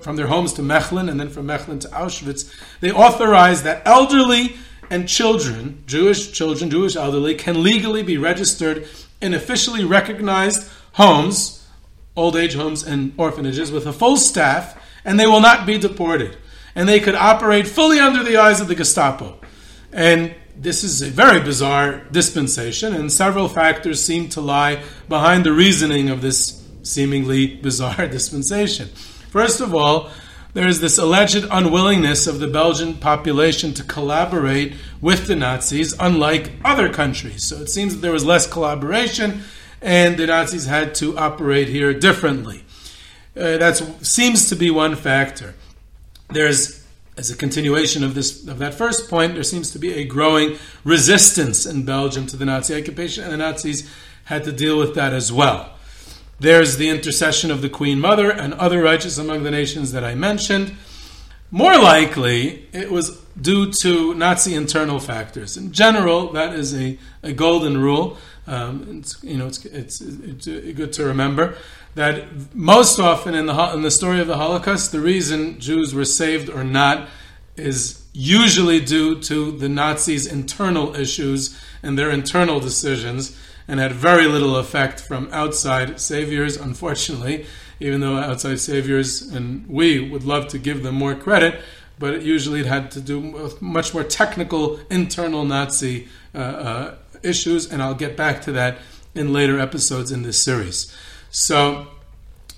[0.00, 2.48] from, their homes to Mechlin and then from Mechlin to Auschwitz,
[2.80, 4.56] they authorize that elderly
[4.90, 8.86] and children, Jewish children, Jewish elderly, can legally be registered
[9.20, 11.66] in officially recognized homes,
[12.16, 16.36] old age homes and orphanages, with a full staff, and they will not be deported.
[16.74, 19.38] And they could operate fully under the eyes of the Gestapo.
[19.92, 25.52] And this is a very bizarre dispensation, and several factors seem to lie behind the
[25.52, 28.88] reasoning of this seemingly bizarre dispensation.
[29.30, 30.10] First of all,
[30.54, 36.52] there is this alleged unwillingness of the Belgian population to collaborate with the Nazis, unlike
[36.64, 37.44] other countries.
[37.44, 39.42] So it seems that there was less collaboration,
[39.80, 42.64] and the Nazis had to operate here differently.
[43.36, 45.54] Uh, that seems to be one factor.
[46.30, 46.78] there's
[47.18, 50.56] as a continuation of this of that first point, there seems to be a growing
[50.84, 53.90] resistance in Belgium to the Nazi occupation, and the Nazis
[54.24, 55.77] had to deal with that as well.
[56.40, 60.14] There's the intercession of the Queen Mother and other righteous among the nations that I
[60.14, 60.74] mentioned.
[61.50, 65.56] More likely, it was due to Nazi internal factors.
[65.56, 68.18] In general, that is a, a golden rule.
[68.46, 71.56] Um, it's, you know, it's, it's, it's good to remember
[71.94, 76.04] that most often in the in the story of the Holocaust, the reason Jews were
[76.04, 77.08] saved or not
[77.56, 83.36] is usually due to the Nazis' internal issues and their internal decisions,
[83.68, 86.56] and had very little effect from outside saviors.
[86.56, 87.46] Unfortunately,
[87.78, 91.60] even though outside saviors and we would love to give them more credit,
[91.98, 96.94] but it usually it had to do with much more technical internal Nazi uh, uh,
[97.22, 98.78] issues, and I'll get back to that
[99.14, 100.94] in later episodes in this series.
[101.30, 101.88] So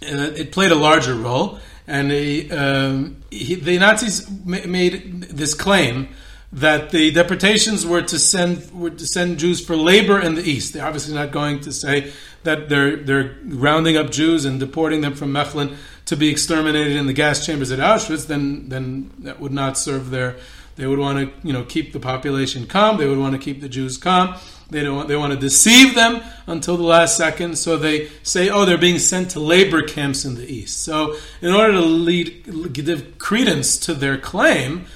[0.03, 5.55] uh, it played a larger role, and the, um, he, the Nazis ma- made this
[5.55, 6.09] claim
[6.53, 10.73] that the deportations were to send were to send Jews for labor in the east.
[10.73, 15.15] They're obviously not going to say that they're they're rounding up Jews and deporting them
[15.15, 18.27] from Mechlin to be exterminated in the gas chambers at Auschwitz.
[18.27, 20.37] Then then that would not serve their.
[20.77, 22.97] They would want to you know keep the population calm.
[22.97, 24.35] They would want to keep the Jews calm.
[24.71, 24.97] They don't.
[24.97, 27.59] Want, They want to deceive them until the last second.
[27.59, 31.53] So they say, "Oh, they're being sent to labor camps in the east." So in
[31.53, 34.87] order to lead, give credence to their claim,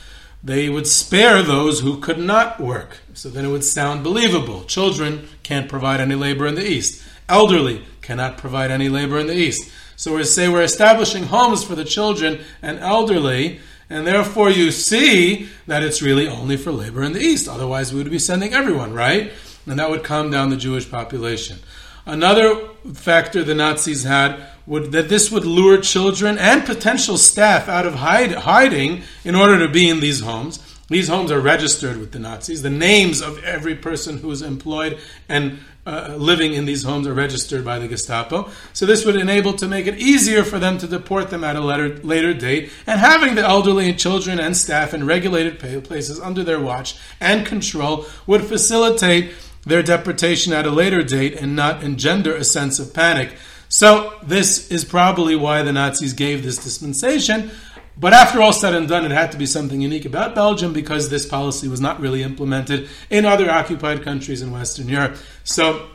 [0.45, 2.99] they would spare those who could not work.
[3.15, 4.65] So then it would sound believable.
[4.65, 7.03] Children can't provide any labor in the east.
[7.29, 9.73] Elderly cannot provide any labor in the east.
[9.97, 15.49] So we say we're establishing homes for the children and elderly and therefore, you see
[15.67, 17.49] that it's really only for labor in the East.
[17.49, 19.31] Otherwise, we would be sending everyone, right?
[19.67, 21.59] and that would calm down the Jewish population.
[22.07, 27.87] Another factor the Nazis had would that this would lure children and potential staff out
[27.87, 30.59] of hide, hiding in order to be in these homes.
[30.89, 32.63] These homes are registered with the Nazis.
[32.63, 37.15] The names of every person who is employed and uh, living in these homes are
[37.15, 38.51] registered by the Gestapo.
[38.73, 41.61] So this would enable to make it easier for them to deport them at a
[41.61, 42.71] later, later date.
[42.87, 47.47] And having the elderly and children and staff in regulated places under their watch and
[47.47, 49.33] control would facilitate
[49.67, 53.35] their deportation at a later date and not engender a sense of panic.
[53.69, 57.51] So, this is probably why the Nazis gave this dispensation.
[57.97, 61.09] But after all said and done, it had to be something unique about Belgium because
[61.09, 65.17] this policy was not really implemented in other occupied countries in Western Europe.
[65.45, 65.89] So,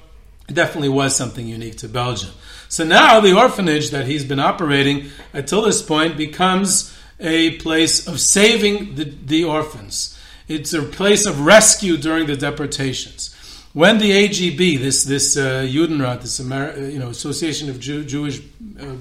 [0.47, 2.31] it definitely was something unique to Belgium.
[2.69, 8.19] So now the orphanage that he's been operating until this point becomes a place of
[8.19, 10.17] saving the, the orphans.
[10.47, 13.35] It's a place of rescue during the deportations.
[13.73, 18.03] When the AGB, this this uh, Judenrat, this Ameri- uh, you know Association of Jew-
[18.03, 18.41] Jewish
[18.79, 18.95] uh,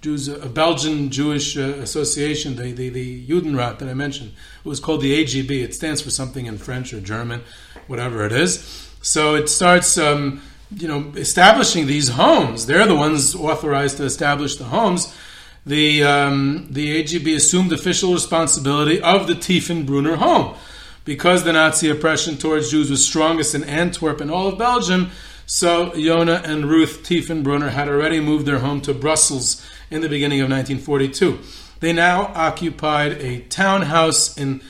[0.00, 4.32] Jews, a Belgian Jewish uh, association, the, the the Judenrat that I mentioned,
[4.64, 5.50] it was called the AGB.
[5.50, 7.42] It stands for something in French or German,
[7.88, 8.88] whatever it is.
[9.02, 9.98] So it starts.
[9.98, 10.42] Um,
[10.76, 12.66] you know, establishing these homes.
[12.66, 15.14] They're the ones authorized to establish the homes.
[15.64, 20.56] The um, the AGB assumed official responsibility of the Tiefenbrunner home
[21.08, 25.10] because the Nazi oppression towards Jews was strongest in Antwerp and all of Belgium,
[25.46, 30.42] so Yona and Ruth Tiefenbrunner had already moved their home to Brussels in the beginning
[30.42, 31.38] of 1942.
[31.80, 34.60] They now occupied a townhouse in,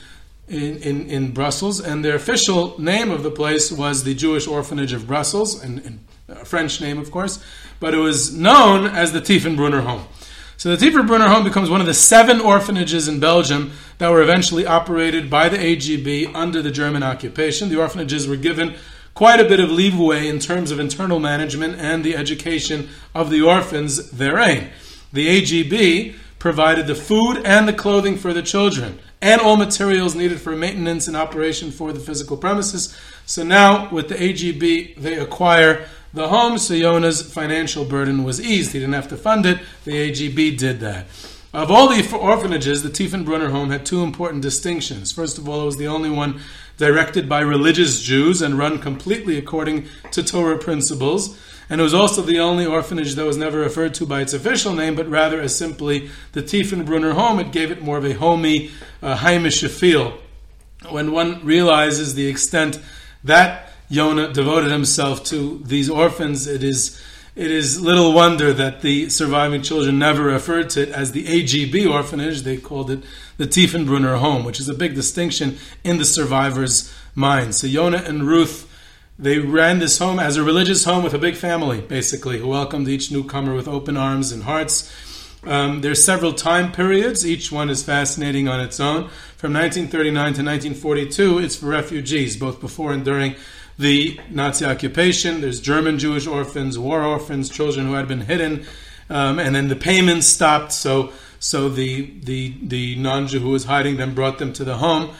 [0.47, 4.93] in, in, in Brussels, and their official name of the place was the Jewish Orphanage
[4.93, 7.43] of Brussels, and, and a French name, of course,
[7.81, 10.05] but it was known as the Tiefenbrunner Home.
[10.59, 14.65] So the Tiefenbrunner home becomes one of the seven orphanages in Belgium that were eventually
[14.65, 17.69] operated by the AGB under the German occupation.
[17.69, 18.75] The orphanages were given
[19.13, 23.41] quite a bit of leeway in terms of internal management and the education of the
[23.41, 24.69] orphans therein.
[25.13, 30.41] The AGB provided the food and the clothing for the children and all materials needed
[30.41, 32.97] for maintenance and operation for the physical premises.
[33.25, 36.73] So now, with the AGB, they acquire the home, so
[37.21, 38.73] financial burden was eased.
[38.73, 39.59] He didn't have to fund it.
[39.85, 41.05] The AGB did that.
[41.51, 45.11] Of all the orphanages, the Tiefenbrunner home had two important distinctions.
[45.11, 46.41] First of all, it was the only one
[46.77, 51.39] directed by religious Jews and run completely according to Torah principles.
[51.69, 54.73] And it was also the only orphanage that was never referred to by its official
[54.73, 57.39] name, but rather as simply the Tiefenbrunner home.
[57.39, 59.15] It gave it more of a homey, uh,
[59.51, 60.19] feel.
[60.89, 62.79] When one realizes the extent
[63.23, 67.01] that Yonah devoted himself to these orphans, it is
[67.35, 71.89] it is little wonder that the surviving children never referred to it as the AGB
[71.89, 72.41] orphanage.
[72.41, 73.03] They called it
[73.37, 77.57] the Tiefenbrunner home, which is a big distinction in the survivors' minds.
[77.57, 78.69] So Yonah and Ruth,
[79.17, 82.89] they ran this home as a religious home with a big family, basically, who welcomed
[82.89, 84.91] each newcomer with open arms and hearts.
[85.45, 87.25] Um, there's several time periods.
[87.25, 89.09] Each one is fascinating on its own.
[89.37, 93.35] From 1939 to 1942, it's for refugees, both before and during
[93.79, 95.39] the Nazi occupation.
[95.41, 98.65] There's German Jewish orphans, war orphans, children who had been hidden,
[99.09, 100.73] um, and then the payments stopped.
[100.73, 105.11] So, so the the the non-Jew who was hiding them brought them to the home.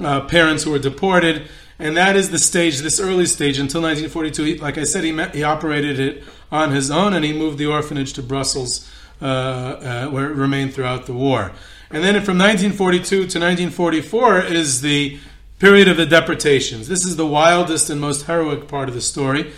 [0.00, 1.48] Uh, parents who were deported,
[1.78, 4.44] and that is the stage, this early stage until 1942.
[4.44, 7.58] He, like I said, he met, he operated it on his own, and he moved
[7.58, 8.88] the orphanage to Brussels,
[9.20, 11.52] uh, uh, where it remained throughout the war.
[11.90, 15.18] And then from 1942 to 1944 is the
[15.64, 16.88] period of the deportations.
[16.88, 19.50] This is the wildest and most heroic part of the story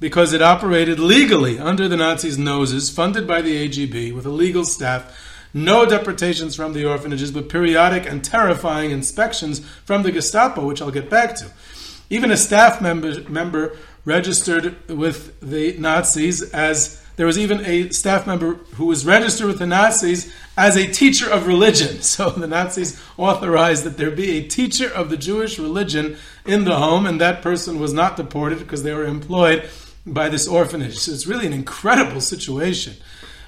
[0.00, 4.64] because it operated legally under the Nazis' noses, funded by the AJB with a legal
[4.64, 5.16] staff.
[5.54, 10.90] No deportations from the orphanages, but periodic and terrifying inspections from the Gestapo, which I'll
[10.90, 11.52] get back to.
[12.10, 18.26] Even a staff member, member registered with the Nazis as there was even a staff
[18.26, 22.02] member who was registered with the Nazis as a teacher of religion.
[22.14, 26.76] So the Nazis authorized that there be a teacher of the Jewish religion in the
[26.76, 29.68] home, and that person was not deported because they were employed
[30.06, 30.98] by this orphanage.
[30.98, 32.94] So it's really an incredible situation.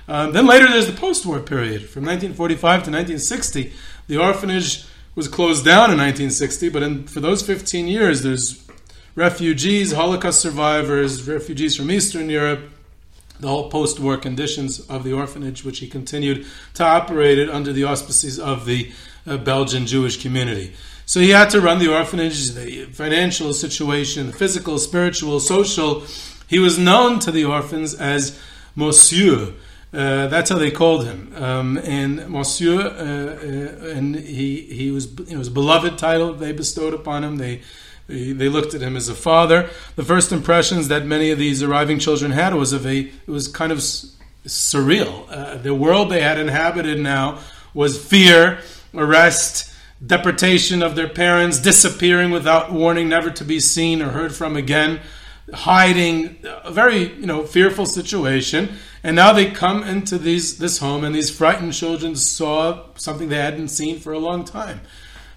[0.08, 1.82] Um, then later there's the post war period.
[1.82, 3.72] From 1945 to 1960,
[4.06, 8.66] the orphanage was closed down in 1960, but in, for those 15 years, there's
[9.14, 12.70] refugees, Holocaust survivors, refugees from Eastern Europe,
[13.40, 17.72] the whole post war conditions of the orphanage, which he continued to operate it under
[17.72, 18.90] the auspices of the
[19.26, 20.72] uh, Belgian Jewish community.
[21.04, 26.04] So he had to run the orphanage, the financial situation, the physical, spiritual, social.
[26.48, 28.40] He was known to the orphans as
[28.74, 29.52] Monsieur.
[29.92, 31.32] Uh, that's how they called him.
[31.36, 36.52] Um, and Monsieur, uh, uh, and he, he was, it was a beloved title they
[36.52, 37.36] bestowed upon him.
[37.36, 37.62] They
[38.08, 39.68] they looked at him as a father.
[39.96, 43.48] The first impressions that many of these arriving children had was of a, it was
[43.48, 45.26] kind of surreal.
[45.28, 47.40] Uh, the world they had inhabited now
[47.74, 48.60] was fear,
[48.94, 49.72] arrest,
[50.04, 55.00] deportation of their parents, disappearing without warning, never to be seen or heard from again,
[55.52, 58.76] hiding, a very you know fearful situation.
[59.02, 63.36] And now they come into these this home, and these frightened children saw something they
[63.36, 64.80] hadn't seen for a long time: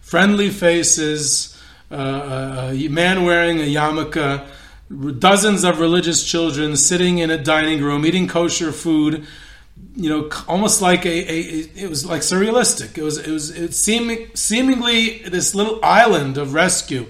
[0.02, 1.59] friendly faces
[1.92, 4.46] a man wearing a yarmulke,
[5.20, 9.26] dozens of religious children sitting in a dining room eating kosher food.
[9.96, 11.40] You know, almost like a, a
[11.76, 12.98] it was like surrealistic.
[12.98, 17.06] It was it was it seeming seemingly this little island of rescue.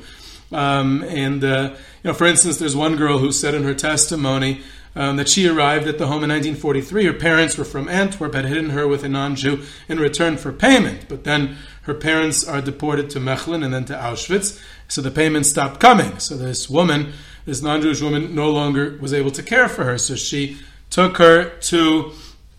[0.51, 4.61] Um, and uh, you know, for instance, there's one girl who said in her testimony
[4.95, 7.05] um, that she arrived at the home in 1943.
[7.05, 11.07] Her parents were from Antwerp, had hidden her with a non-Jew in return for payment,
[11.07, 15.49] but then her parents are deported to Mechlin and then to Auschwitz, so the payments
[15.49, 16.19] stopped coming.
[16.19, 17.13] So this woman,
[17.45, 19.97] this non-Jewish woman, no longer was able to care for her.
[19.97, 20.57] So she
[20.89, 22.11] took her to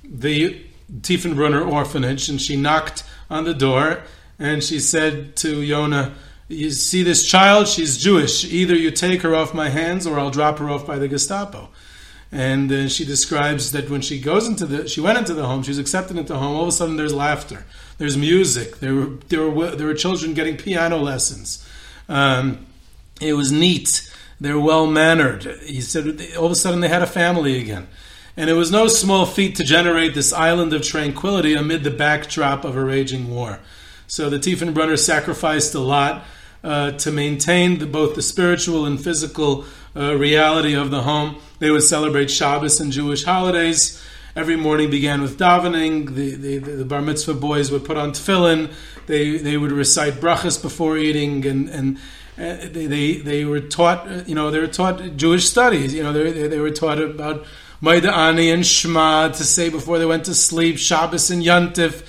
[0.05, 0.65] the
[1.01, 4.03] Tiefenbrunner orphanage and she knocked on the door
[4.39, 6.13] and she said to Yona,
[6.49, 8.45] you see this child, she's Jewish.
[8.45, 11.69] Either you take her off my hands or I'll drop her off by the Gestapo.
[12.33, 15.63] And uh, she describes that when she goes into the, she went into the home,
[15.63, 16.57] she was accepted into the home.
[16.57, 17.65] All of a sudden, there's laughter,
[17.99, 18.79] there's music.
[18.79, 21.67] There were there were there were children getting piano lessons.
[22.09, 22.67] Um,
[23.21, 24.13] it was neat.
[24.41, 25.45] They're well mannered.
[25.65, 27.89] He said all of a sudden they had a family again.
[28.37, 32.65] And it was no small feat to generate this island of tranquility amid the backdrop
[32.65, 33.59] of a raging war.
[34.07, 36.25] So the Tiefenbrunner sacrificed a lot
[36.65, 39.65] uh, to maintain the, both the spiritual and physical
[39.95, 41.37] uh, reality of the home.
[41.61, 44.03] They would celebrate Shabbos and Jewish holidays.
[44.35, 46.15] Every morning began with davening.
[46.15, 48.73] The, the, the bar mitzvah boys would put on tefillin.
[49.07, 51.97] They, they would recite brachas before eating, and, and
[52.39, 55.93] uh, they, they, they were taught, uh, you know, they were taught Jewish studies.
[55.93, 57.45] You know, they, they were taught about
[57.83, 62.05] Ani and Shema to say before they went to sleep, Shabbos and Yantif,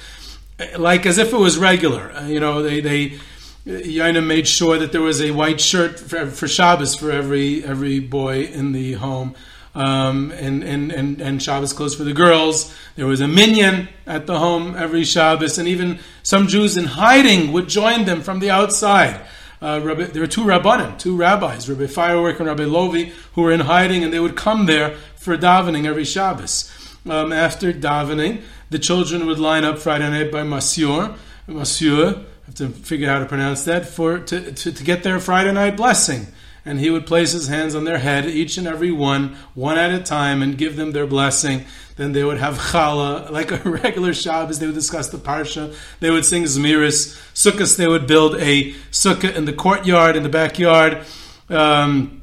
[0.78, 2.12] like as if it was regular.
[2.14, 3.20] Uh, you know, they, they
[3.66, 8.00] Yona made sure that there was a white shirt for, for Shabbos for every every
[8.00, 9.36] boy in the home,
[9.76, 12.76] um, and, and, and, and Shabbos clothes for the girls.
[12.96, 17.52] There was a minyan at the home every Shabbos, and even some Jews in hiding
[17.52, 19.22] would join them from the outside.
[19.62, 23.52] Uh, Rabbi, there were two rabbanim, two rabbis, Rabbi Firework and Rabbi Lovi, who were
[23.52, 26.72] in hiding, and they would come there for davening every Shabbos.
[27.08, 31.14] Um, after davening, the children would line up Friday night by Monsieur,
[31.46, 35.20] Monsieur, have to figure out how to pronounce that, for to, to, to get their
[35.20, 36.28] Friday night blessing.
[36.64, 39.92] And he would place his hands on their head, each and every one, one at
[39.92, 41.66] a time, and give them their blessing.
[41.96, 44.60] Then they would have challah, like a regular Shabbos.
[44.60, 45.76] They would discuss the parsha.
[46.02, 47.18] They would sing Zmiris.
[47.34, 51.06] Sukkahs, they would build a sukkah in the courtyard, in the backyard.
[51.50, 52.22] Um,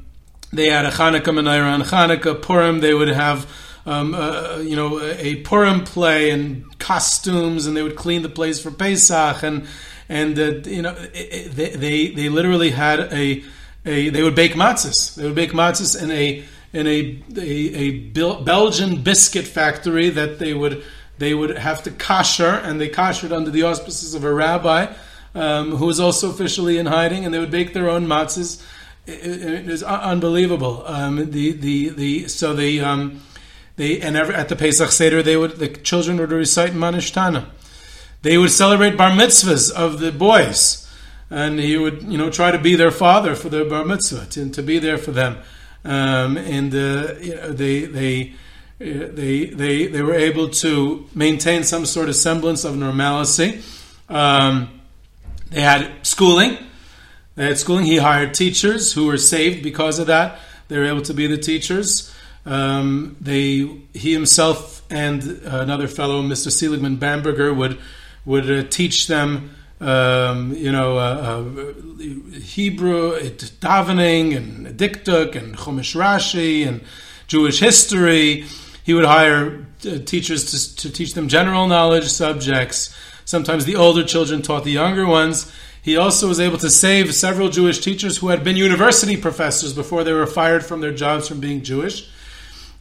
[0.53, 2.41] they had a Hanukkah menorah on Hanukkah.
[2.41, 3.45] Purim, they would have
[3.85, 8.61] um, uh, you know, a Purim play and costumes, and they would clean the place
[8.61, 9.67] for Pesach, and
[10.09, 13.43] and you know, they, they they literally had a
[13.85, 15.15] a they would bake matzahs.
[15.15, 16.43] They would bake matzahs in a
[16.73, 17.99] in a a, a
[18.43, 20.83] Belgian biscuit factory that they would
[21.19, 24.91] they would have to kasher, and they kashered under the auspices of a rabbi
[25.35, 28.63] um, who was also officially in hiding, and they would bake their own matzahs.
[29.05, 30.83] It, it, it was unbelievable.
[30.87, 33.21] Um, the the the so they um,
[33.75, 37.45] they and every, at the Pesach Seder they would the children would recite Manishtana.
[38.21, 40.87] They would celebrate bar mitzvahs of the boys,
[41.29, 44.49] and he would you know try to be their father for their bar mitzvah to,
[44.49, 45.37] to be there for them.
[45.85, 48.33] Um, and uh, you know, they they
[48.77, 53.61] they they they were able to maintain some sort of semblance of normalcy.
[54.09, 54.81] Um,
[55.49, 56.57] they had schooling.
[57.35, 57.85] They had schooling.
[57.85, 60.39] He hired teachers who were saved because of that.
[60.67, 62.13] They were able to be the teachers.
[62.45, 66.51] Um, they, he himself and another fellow, Mr.
[66.51, 67.79] Seligman Bamberger, would
[68.29, 69.49] would uh, teach them,
[69.81, 73.19] um, you know, uh, uh, Hebrew,
[73.59, 76.81] davening, and dikduk, and Chumash Rashi, and
[77.25, 78.45] Jewish history.
[78.83, 82.95] He would hire uh, teachers to, to teach them general knowledge subjects.
[83.25, 85.51] Sometimes the older children taught the younger ones.
[85.81, 90.03] He also was able to save several Jewish teachers who had been university professors before
[90.03, 92.07] they were fired from their jobs from being Jewish.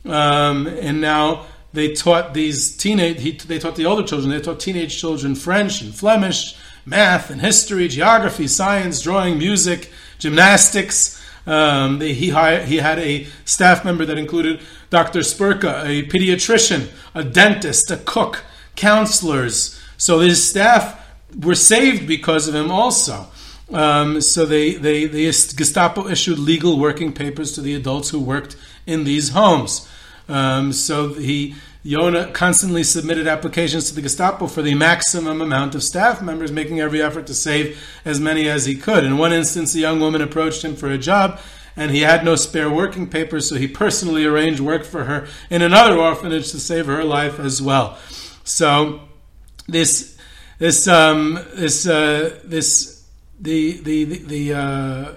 [0.05, 4.61] Um, and now they taught these teenage, he, they taught the older children, they taught
[4.61, 6.57] teenage children French and Flemish,
[6.87, 11.23] math and history, geography, science, drawing, music, gymnastics.
[11.47, 14.61] Um, they, he, hired, he had a staff member that included
[14.91, 15.21] Dr.
[15.21, 18.45] Spurka, a pediatrician, a dentist, a cook,
[18.77, 21.05] counselors, so his staff
[21.37, 23.27] were saved because of him also.
[23.71, 28.57] Um, so they, they, the Gestapo issued legal working papers to the adults who worked
[28.87, 29.87] in these homes.
[30.29, 31.55] Um, so he,
[31.85, 36.81] Yona constantly submitted applications to the Gestapo for the maximum amount of staff members, making
[36.81, 39.05] every effort to save as many as he could.
[39.05, 41.41] In one instance, a young woman approached him for a job,
[41.76, 45.62] and he had no spare working papers, so he personally arranged work for her in
[45.62, 47.97] another orphanage to save her life as well.
[48.45, 49.01] So
[49.68, 50.18] this
[50.59, 53.05] this um, this uh, this
[53.41, 55.14] the the the, the uh,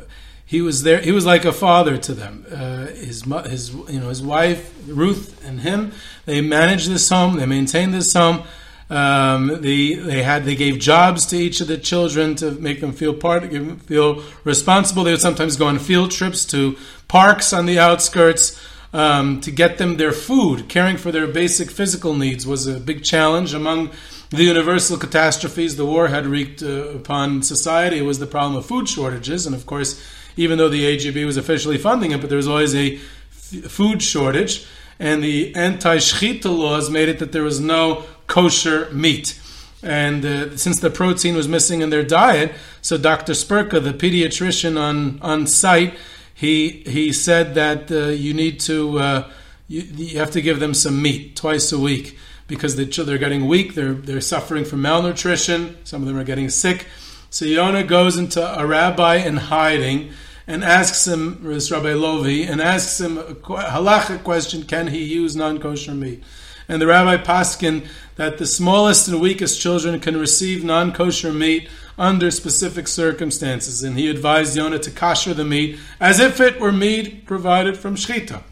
[0.51, 0.99] he was there.
[0.99, 2.45] He was like a father to them.
[2.51, 5.93] Uh, his his you know his wife Ruth and him.
[6.25, 7.37] They managed this home.
[7.37, 8.43] They maintained this home.
[8.89, 12.91] Um, they they had they gave jobs to each of the children to make them
[12.91, 15.05] feel part, give them feel responsible.
[15.05, 16.75] They would sometimes go on field trips to
[17.07, 18.61] parks on the outskirts.
[18.93, 23.05] Um, to get them their food, caring for their basic physical needs was a big
[23.05, 23.91] challenge among
[24.31, 28.89] the universal catastrophes the war had wreaked uh, upon society was the problem of food
[28.89, 29.45] shortages.
[29.45, 30.01] And of course,
[30.37, 34.65] even though the AJB was officially funding it, but there was always a food shortage.
[34.99, 39.39] And the anti shechita laws made it that there was no kosher meat.
[39.83, 43.33] And uh, since the protein was missing in their diet, so Dr.
[43.33, 45.95] Spurka, the pediatrician on, on site,
[46.33, 49.31] he, he said that uh, you need to, uh,
[49.67, 52.17] you, you have to give them some meat twice a week
[52.47, 56.23] because the children are getting weak, they're, they're suffering from malnutrition, some of them are
[56.23, 56.85] getting sick.
[57.31, 60.11] So Yona goes into a rabbi in hiding
[60.45, 65.33] and asks him, this Rabbi Lovi, and asks him a halachic question can he use
[65.33, 66.21] non kosher meat?
[66.67, 71.69] And the rabbi Paskin that the smallest and weakest children can receive non kosher meat
[71.97, 73.81] under specific circumstances.
[73.81, 77.95] And he advised Yona to kosher the meat as if it were meat provided from
[77.95, 78.43] Shechita.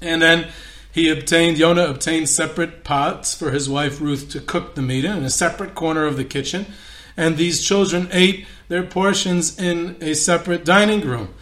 [0.00, 0.48] And then
[0.90, 5.18] he obtained, Yona obtained separate pots for his wife Ruth to cook the meat in,
[5.18, 6.64] in a separate corner of the kitchen.
[7.16, 11.34] And these children ate their portions in a separate dining room.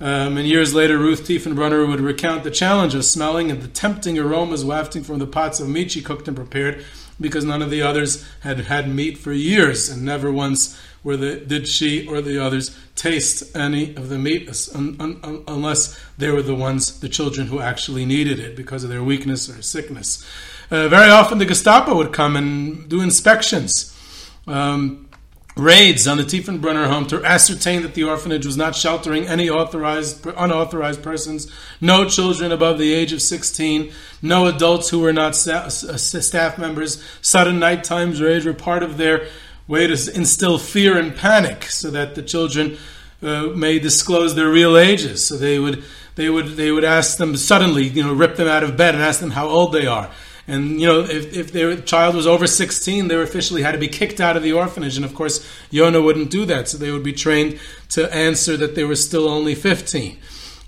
[0.00, 4.18] Um, and years later, Ruth Tiefenbrunner would recount the challenge of smelling and the tempting
[4.18, 6.84] aromas wafting from the pots of meat she cooked and prepared
[7.20, 11.66] because none of the others had had meat for years and never once the, did
[11.66, 16.54] she or the others taste any of the meat un, un, unless they were the
[16.54, 20.26] ones, the children who actually needed it because of their weakness or sickness.
[20.70, 23.96] Uh, very often the Gestapo would come and do inspections,
[24.46, 25.08] um,
[25.56, 30.24] raids on the Tiefenbrunner home to ascertain that the orphanage was not sheltering any authorized,
[30.26, 33.92] unauthorized persons, no children above the age of 16,
[34.22, 37.02] no adults who were not staff members.
[37.20, 39.26] Sudden night times raids were part of their
[39.66, 42.76] way to instill fear and panic so that the children
[43.22, 45.24] uh, may disclose their real ages.
[45.26, 45.84] So they would
[46.16, 49.02] they would they would ask them suddenly, you know, rip them out of bed and
[49.02, 50.10] ask them how old they are.
[50.50, 53.86] And you know, if, if their child was over 16, they officially had to be
[53.86, 54.96] kicked out of the orphanage.
[54.96, 58.74] And of course, Yona wouldn't do that, so they would be trained to answer that
[58.74, 60.18] they were still only 15.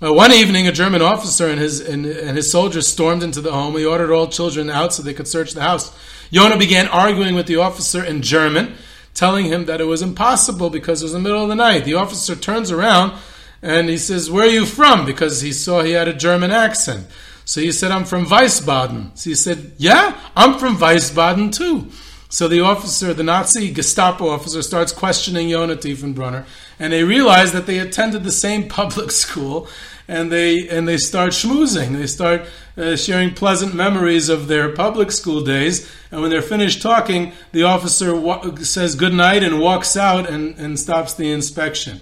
[0.01, 3.51] Uh, one evening, a German officer and his and, and, his soldiers stormed into the
[3.51, 3.75] home.
[3.77, 5.91] He ordered all children out so they could search the house.
[6.31, 8.75] Yona began arguing with the officer in German,
[9.13, 11.85] telling him that it was impossible because it was the middle of the night.
[11.85, 13.13] The officer turns around
[13.61, 17.07] and he says, "Where are you from?" Because he saw he had a German accent.
[17.45, 21.89] So he said, "I'm from Wiesbaden." So he said, "Yeah, I'm from Wiesbaden too."
[22.29, 26.45] So the officer, the Nazi Gestapo officer, starts questioning Yona Tiefenbrunner,
[26.79, 29.67] and they realize that they attended the same public school,
[30.07, 31.95] and they and they start schmoozing.
[31.95, 32.45] They start
[32.77, 35.89] uh, sharing pleasant memories of their public school days.
[36.11, 40.57] And when they're finished talking, the officer wa- says good night and walks out and,
[40.57, 42.01] and stops the inspection.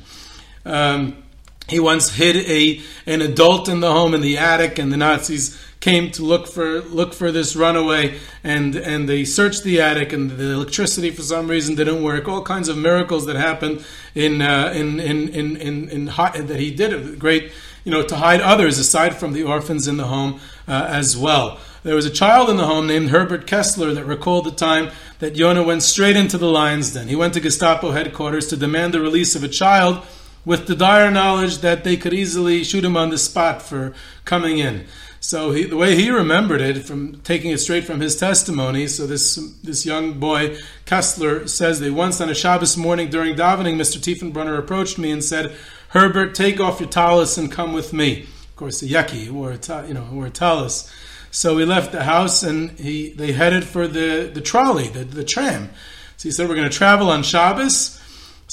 [0.66, 1.20] Um,
[1.72, 5.57] he once hid a an adult in the home in the attic, and the Nazis
[5.80, 10.32] came to look for look for this runaway, and and they searched the attic, and
[10.32, 12.28] the electricity for some reason didn't work.
[12.28, 16.72] All kinds of miracles that happened in uh, in, in in in in that he
[16.72, 17.51] did a great,
[17.86, 21.57] you know, to hide others aside from the orphans in the home uh, as well.
[21.84, 25.34] There was a child in the home named Herbert Kessler that recalled the time that
[25.34, 27.07] Yona went straight into the lion's den.
[27.07, 30.05] He went to Gestapo headquarters to demand the release of a child
[30.46, 33.94] with the dire knowledge that they could easily shoot him on the spot for
[34.26, 34.86] coming in.
[35.24, 39.06] So he, the way he remembered it, from taking it straight from his testimony, so
[39.06, 44.00] this this young boy Kessler says that once on a Shabbos morning during davening, Mr.
[44.00, 45.56] Tiefenbrunner approached me and said,
[45.89, 49.88] "Herbert, take off your talus and come with me." Of course, the yucky wore a
[49.88, 50.70] you know wore a.
[51.30, 55.24] So we left the house and he they headed for the the trolley, the, the
[55.24, 55.70] tram.
[56.18, 58.01] So he said, "We're going to travel on Shabbos."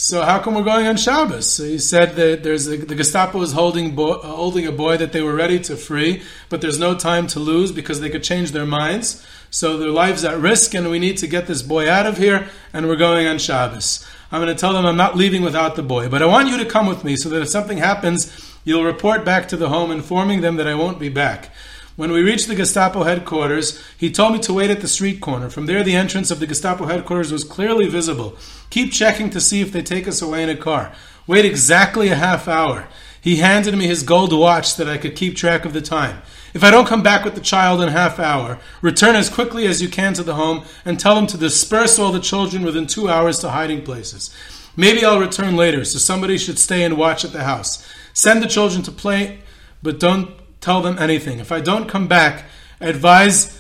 [0.01, 1.51] So how come we're going on Shabbos?
[1.51, 4.97] So he said that there's a, the Gestapo is holding bo- uh, holding a boy
[4.97, 8.23] that they were ready to free, but there's no time to lose because they could
[8.23, 9.27] change their minds.
[9.51, 12.47] So their lives at risk, and we need to get this boy out of here.
[12.73, 14.09] And we're going on Shabbos.
[14.31, 16.59] I'm going to tell them I'm not leaving without the boy, but I want you
[16.59, 19.91] to come with me so that if something happens, you'll report back to the home,
[19.91, 21.51] informing them that I won't be back.
[21.99, 25.51] When we reached the Gestapo headquarters, he told me to wait at the street corner.
[25.51, 28.37] From there, the entrance of the Gestapo headquarters was clearly visible.
[28.71, 30.93] Keep checking to see if they take us away in a car.
[31.27, 32.87] Wait exactly a half hour.
[33.21, 36.23] He handed me his gold watch that I could keep track of the time.
[36.55, 39.83] If I don't come back with the child in half hour, return as quickly as
[39.83, 43.09] you can to the home and tell them to disperse all the children within two
[43.09, 44.33] hours to hiding places.
[44.77, 47.85] Maybe I'll return later, so somebody should stay and watch at the house.
[48.13, 49.41] Send the children to play,
[49.83, 50.31] but don't
[50.69, 51.39] tell them anything.
[51.39, 52.45] If I don't come back,
[52.79, 53.59] advise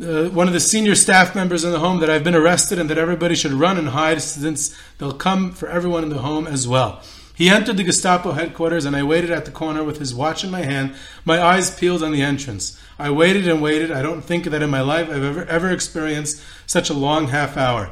[0.00, 2.88] uh, one of the senior staff members in the home that I've been arrested and
[2.88, 6.68] that everybody should run and hide since they'll come for everyone in the home as
[6.68, 7.02] well.
[7.34, 10.52] He entered the Gestapo headquarters and I waited at the corner with his watch in
[10.52, 10.94] my hand,
[11.24, 12.80] my eyes peeled on the entrance.
[12.96, 13.90] I waited and waited.
[13.90, 17.56] I don't think that in my life I've ever, ever experienced such a long half
[17.56, 17.90] hour.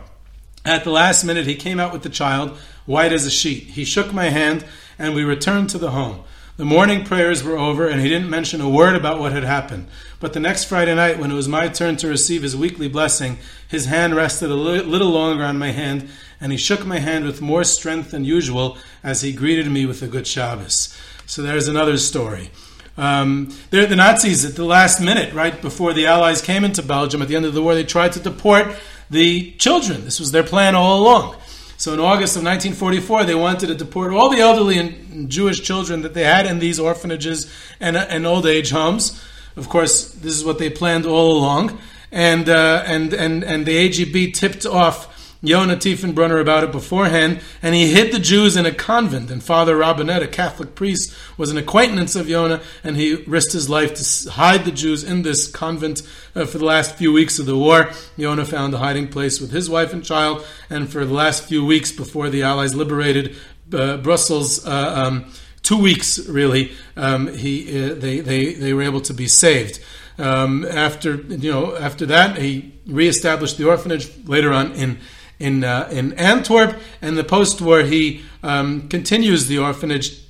[0.64, 3.64] At the last minute, he came out with the child, white as a sheet.
[3.64, 4.64] He shook my hand
[4.96, 6.22] and we returned to the home.
[6.56, 9.88] The morning prayers were over, and he didn't mention a word about what had happened.
[10.20, 13.38] But the next Friday night, when it was my turn to receive his weekly blessing,
[13.66, 16.08] his hand rested a little longer on my hand,
[16.40, 20.00] and he shook my hand with more strength than usual as he greeted me with
[20.02, 20.96] a good Shabbos.
[21.26, 22.52] So there's another story.
[22.96, 27.26] Um, the Nazis, at the last minute, right before the Allies came into Belgium at
[27.26, 28.76] the end of the war, they tried to deport
[29.10, 30.04] the children.
[30.04, 31.36] This was their plan all along.
[31.84, 36.00] So in August of 1944, they wanted to deport all the elderly and Jewish children
[36.00, 39.22] that they had in these orphanages and, and old age homes.
[39.54, 41.78] Of course, this is what they planned all along.
[42.10, 45.13] And, uh, and, and, and the AJB tipped off
[45.44, 49.30] Yona Tiefenbrunner about it beforehand, and he hid the Jews in a convent.
[49.30, 53.68] And Father Robinette, a Catholic priest, was an acquaintance of Yona, and he risked his
[53.68, 56.02] life to hide the Jews in this convent
[56.34, 57.90] uh, for the last few weeks of the war.
[58.16, 61.64] Yona found a hiding place with his wife and child, and for the last few
[61.64, 63.36] weeks before the Allies liberated
[63.72, 65.32] uh, Brussels, uh, um,
[65.62, 69.80] two weeks really, um, he, uh, they, they, they were able to be saved.
[70.16, 74.98] Um, after you know, after that, he reestablished the orphanage later on in
[75.38, 80.20] in uh, in Antwerp, and the post-war he um, continues the orphanage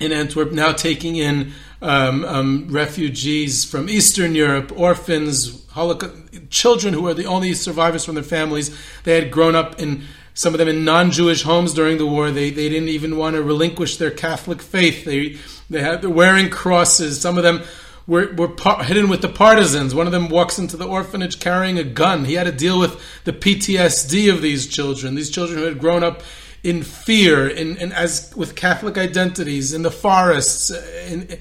[0.00, 6.14] in Antwerp, now taking in um, um, refugees from Eastern Europe, orphans, Holocaust,
[6.50, 8.76] children who are the only survivors from their families.
[9.04, 10.04] They had grown up in
[10.34, 12.30] some of them in non-Jewish homes during the war.
[12.30, 15.04] They they didn't even want to relinquish their Catholic faith.
[15.04, 15.38] They
[15.70, 17.20] they had they're wearing crosses.
[17.20, 17.62] Some of them
[18.06, 19.94] were, were par- hidden with the partisans.
[19.94, 22.24] One of them walks into the orphanage carrying a gun.
[22.24, 26.04] He had to deal with the PTSD of these children, these children who had grown
[26.04, 26.22] up
[26.62, 30.70] in fear, in, in as with Catholic identities, in the forests,
[31.08, 31.38] in,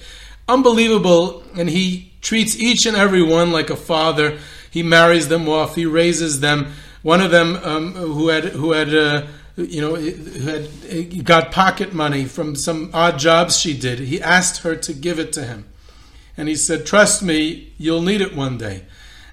[0.48, 1.44] unbelievable.
[1.56, 4.38] And he treats each and every one like a father.
[4.72, 5.76] He marries them off.
[5.76, 6.74] He raises them.
[7.02, 11.94] One of them, um, who had who had uh, you know, who had got pocket
[11.94, 14.00] money from some odd jobs she did.
[14.00, 15.66] He asked her to give it to him.
[16.36, 18.86] And he said, Trust me, you'll need it one day.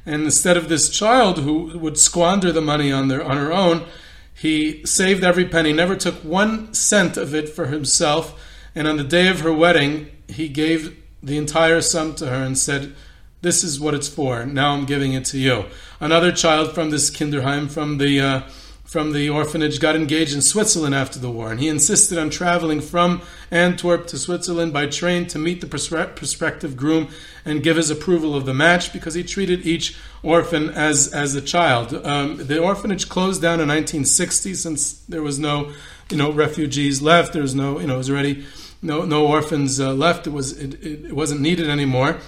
[0.07, 3.87] And instead of this child who would squander the money on, their, on her own,
[4.35, 8.41] he saved every penny, never took one cent of it for himself.
[8.75, 12.57] And on the day of her wedding, he gave the entire sum to her and
[12.57, 12.95] said,
[13.43, 14.47] This is what it's for.
[14.47, 15.67] Now I'm giving it to you.
[16.01, 18.43] Another child from this Kinderheim, from the uh,
[18.91, 22.81] from the orphanage got engaged in Switzerland after the war, and he insisted on traveling
[22.81, 27.07] from Antwerp to Switzerland by train to meet the prospective groom
[27.45, 31.41] and give his approval of the match because he treated each orphan as as a
[31.41, 31.95] child.
[32.05, 35.71] Um, the orphanage closed down in 1960 since there was no,
[36.11, 37.33] you know, refugees left.
[37.33, 38.45] There was no, you know, it was already
[38.83, 40.27] no no orphans uh, left.
[40.27, 42.19] It was it, it wasn't needed anymore.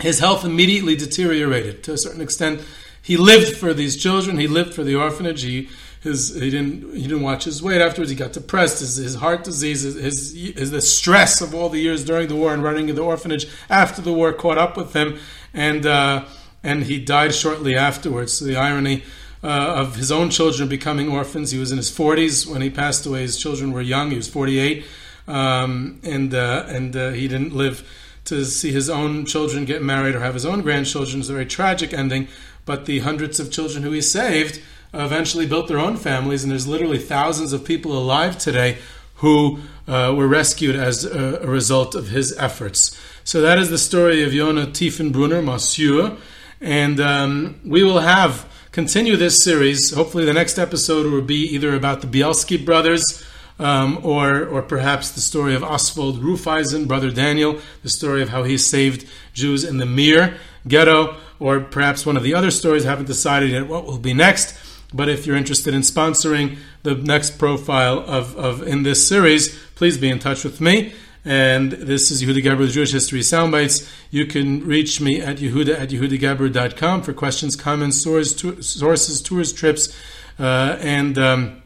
[0.00, 2.60] His health immediately deteriorated to a certain extent.
[3.00, 4.38] He lived for these children.
[4.38, 5.42] He lived for the orphanage.
[5.42, 5.68] He
[6.04, 8.10] his he didn't he didn't watch his weight afterwards.
[8.10, 8.80] He got depressed.
[8.80, 12.36] His, his heart disease, his, his, his, the stress of all the years during the
[12.36, 15.18] war and running in the orphanage after the war caught up with him,
[15.54, 16.26] and uh,
[16.62, 18.34] and he died shortly afterwards.
[18.34, 19.02] So the irony.
[19.42, 21.50] Uh, of his own children becoming orphans.
[21.50, 23.20] He was in his 40s when he passed away.
[23.20, 24.08] His children were young.
[24.08, 24.86] He was 48,
[25.28, 27.86] um, and uh, and uh, he didn't live
[28.24, 31.20] to see his own children get married or have his own grandchildren.
[31.20, 32.28] It's a very tragic ending.
[32.64, 34.62] But the hundreds of children who he saved
[34.94, 38.78] eventually built their own families, and there's literally thousands of people alive today
[39.16, 42.98] who uh, were rescued as a, a, result of his efforts.
[43.22, 46.16] So that is the story of Yona Tiefenbrunner, Monsieur,
[46.60, 49.92] and um, we will have continue this series.
[49.94, 53.24] Hopefully, the next episode will be either about the Bielski brothers.
[53.56, 58.42] Um, or, or perhaps the story of Oswald Rufeisen, brother Daniel, the story of how
[58.42, 62.84] he saved Jews in the Mir ghetto, or perhaps one of the other stories.
[62.84, 64.56] I haven't decided yet what will be next.
[64.94, 69.98] But if you're interested in sponsoring the next profile of, of in this series, please
[69.98, 70.92] be in touch with me.
[71.24, 73.90] And this is Yehuda Geberer, Jewish History Soundbites.
[74.10, 79.52] You can reach me at yehuda at yehudageberer.com for questions, comments, sources, to, sources tours,
[79.52, 79.94] trips,
[80.38, 81.62] uh, and um,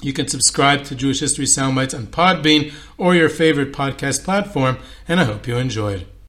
[0.00, 4.78] you can subscribe to Jewish History Soundbites on Podbean or your favorite podcast platform.
[5.06, 6.11] And I hope you enjoyed.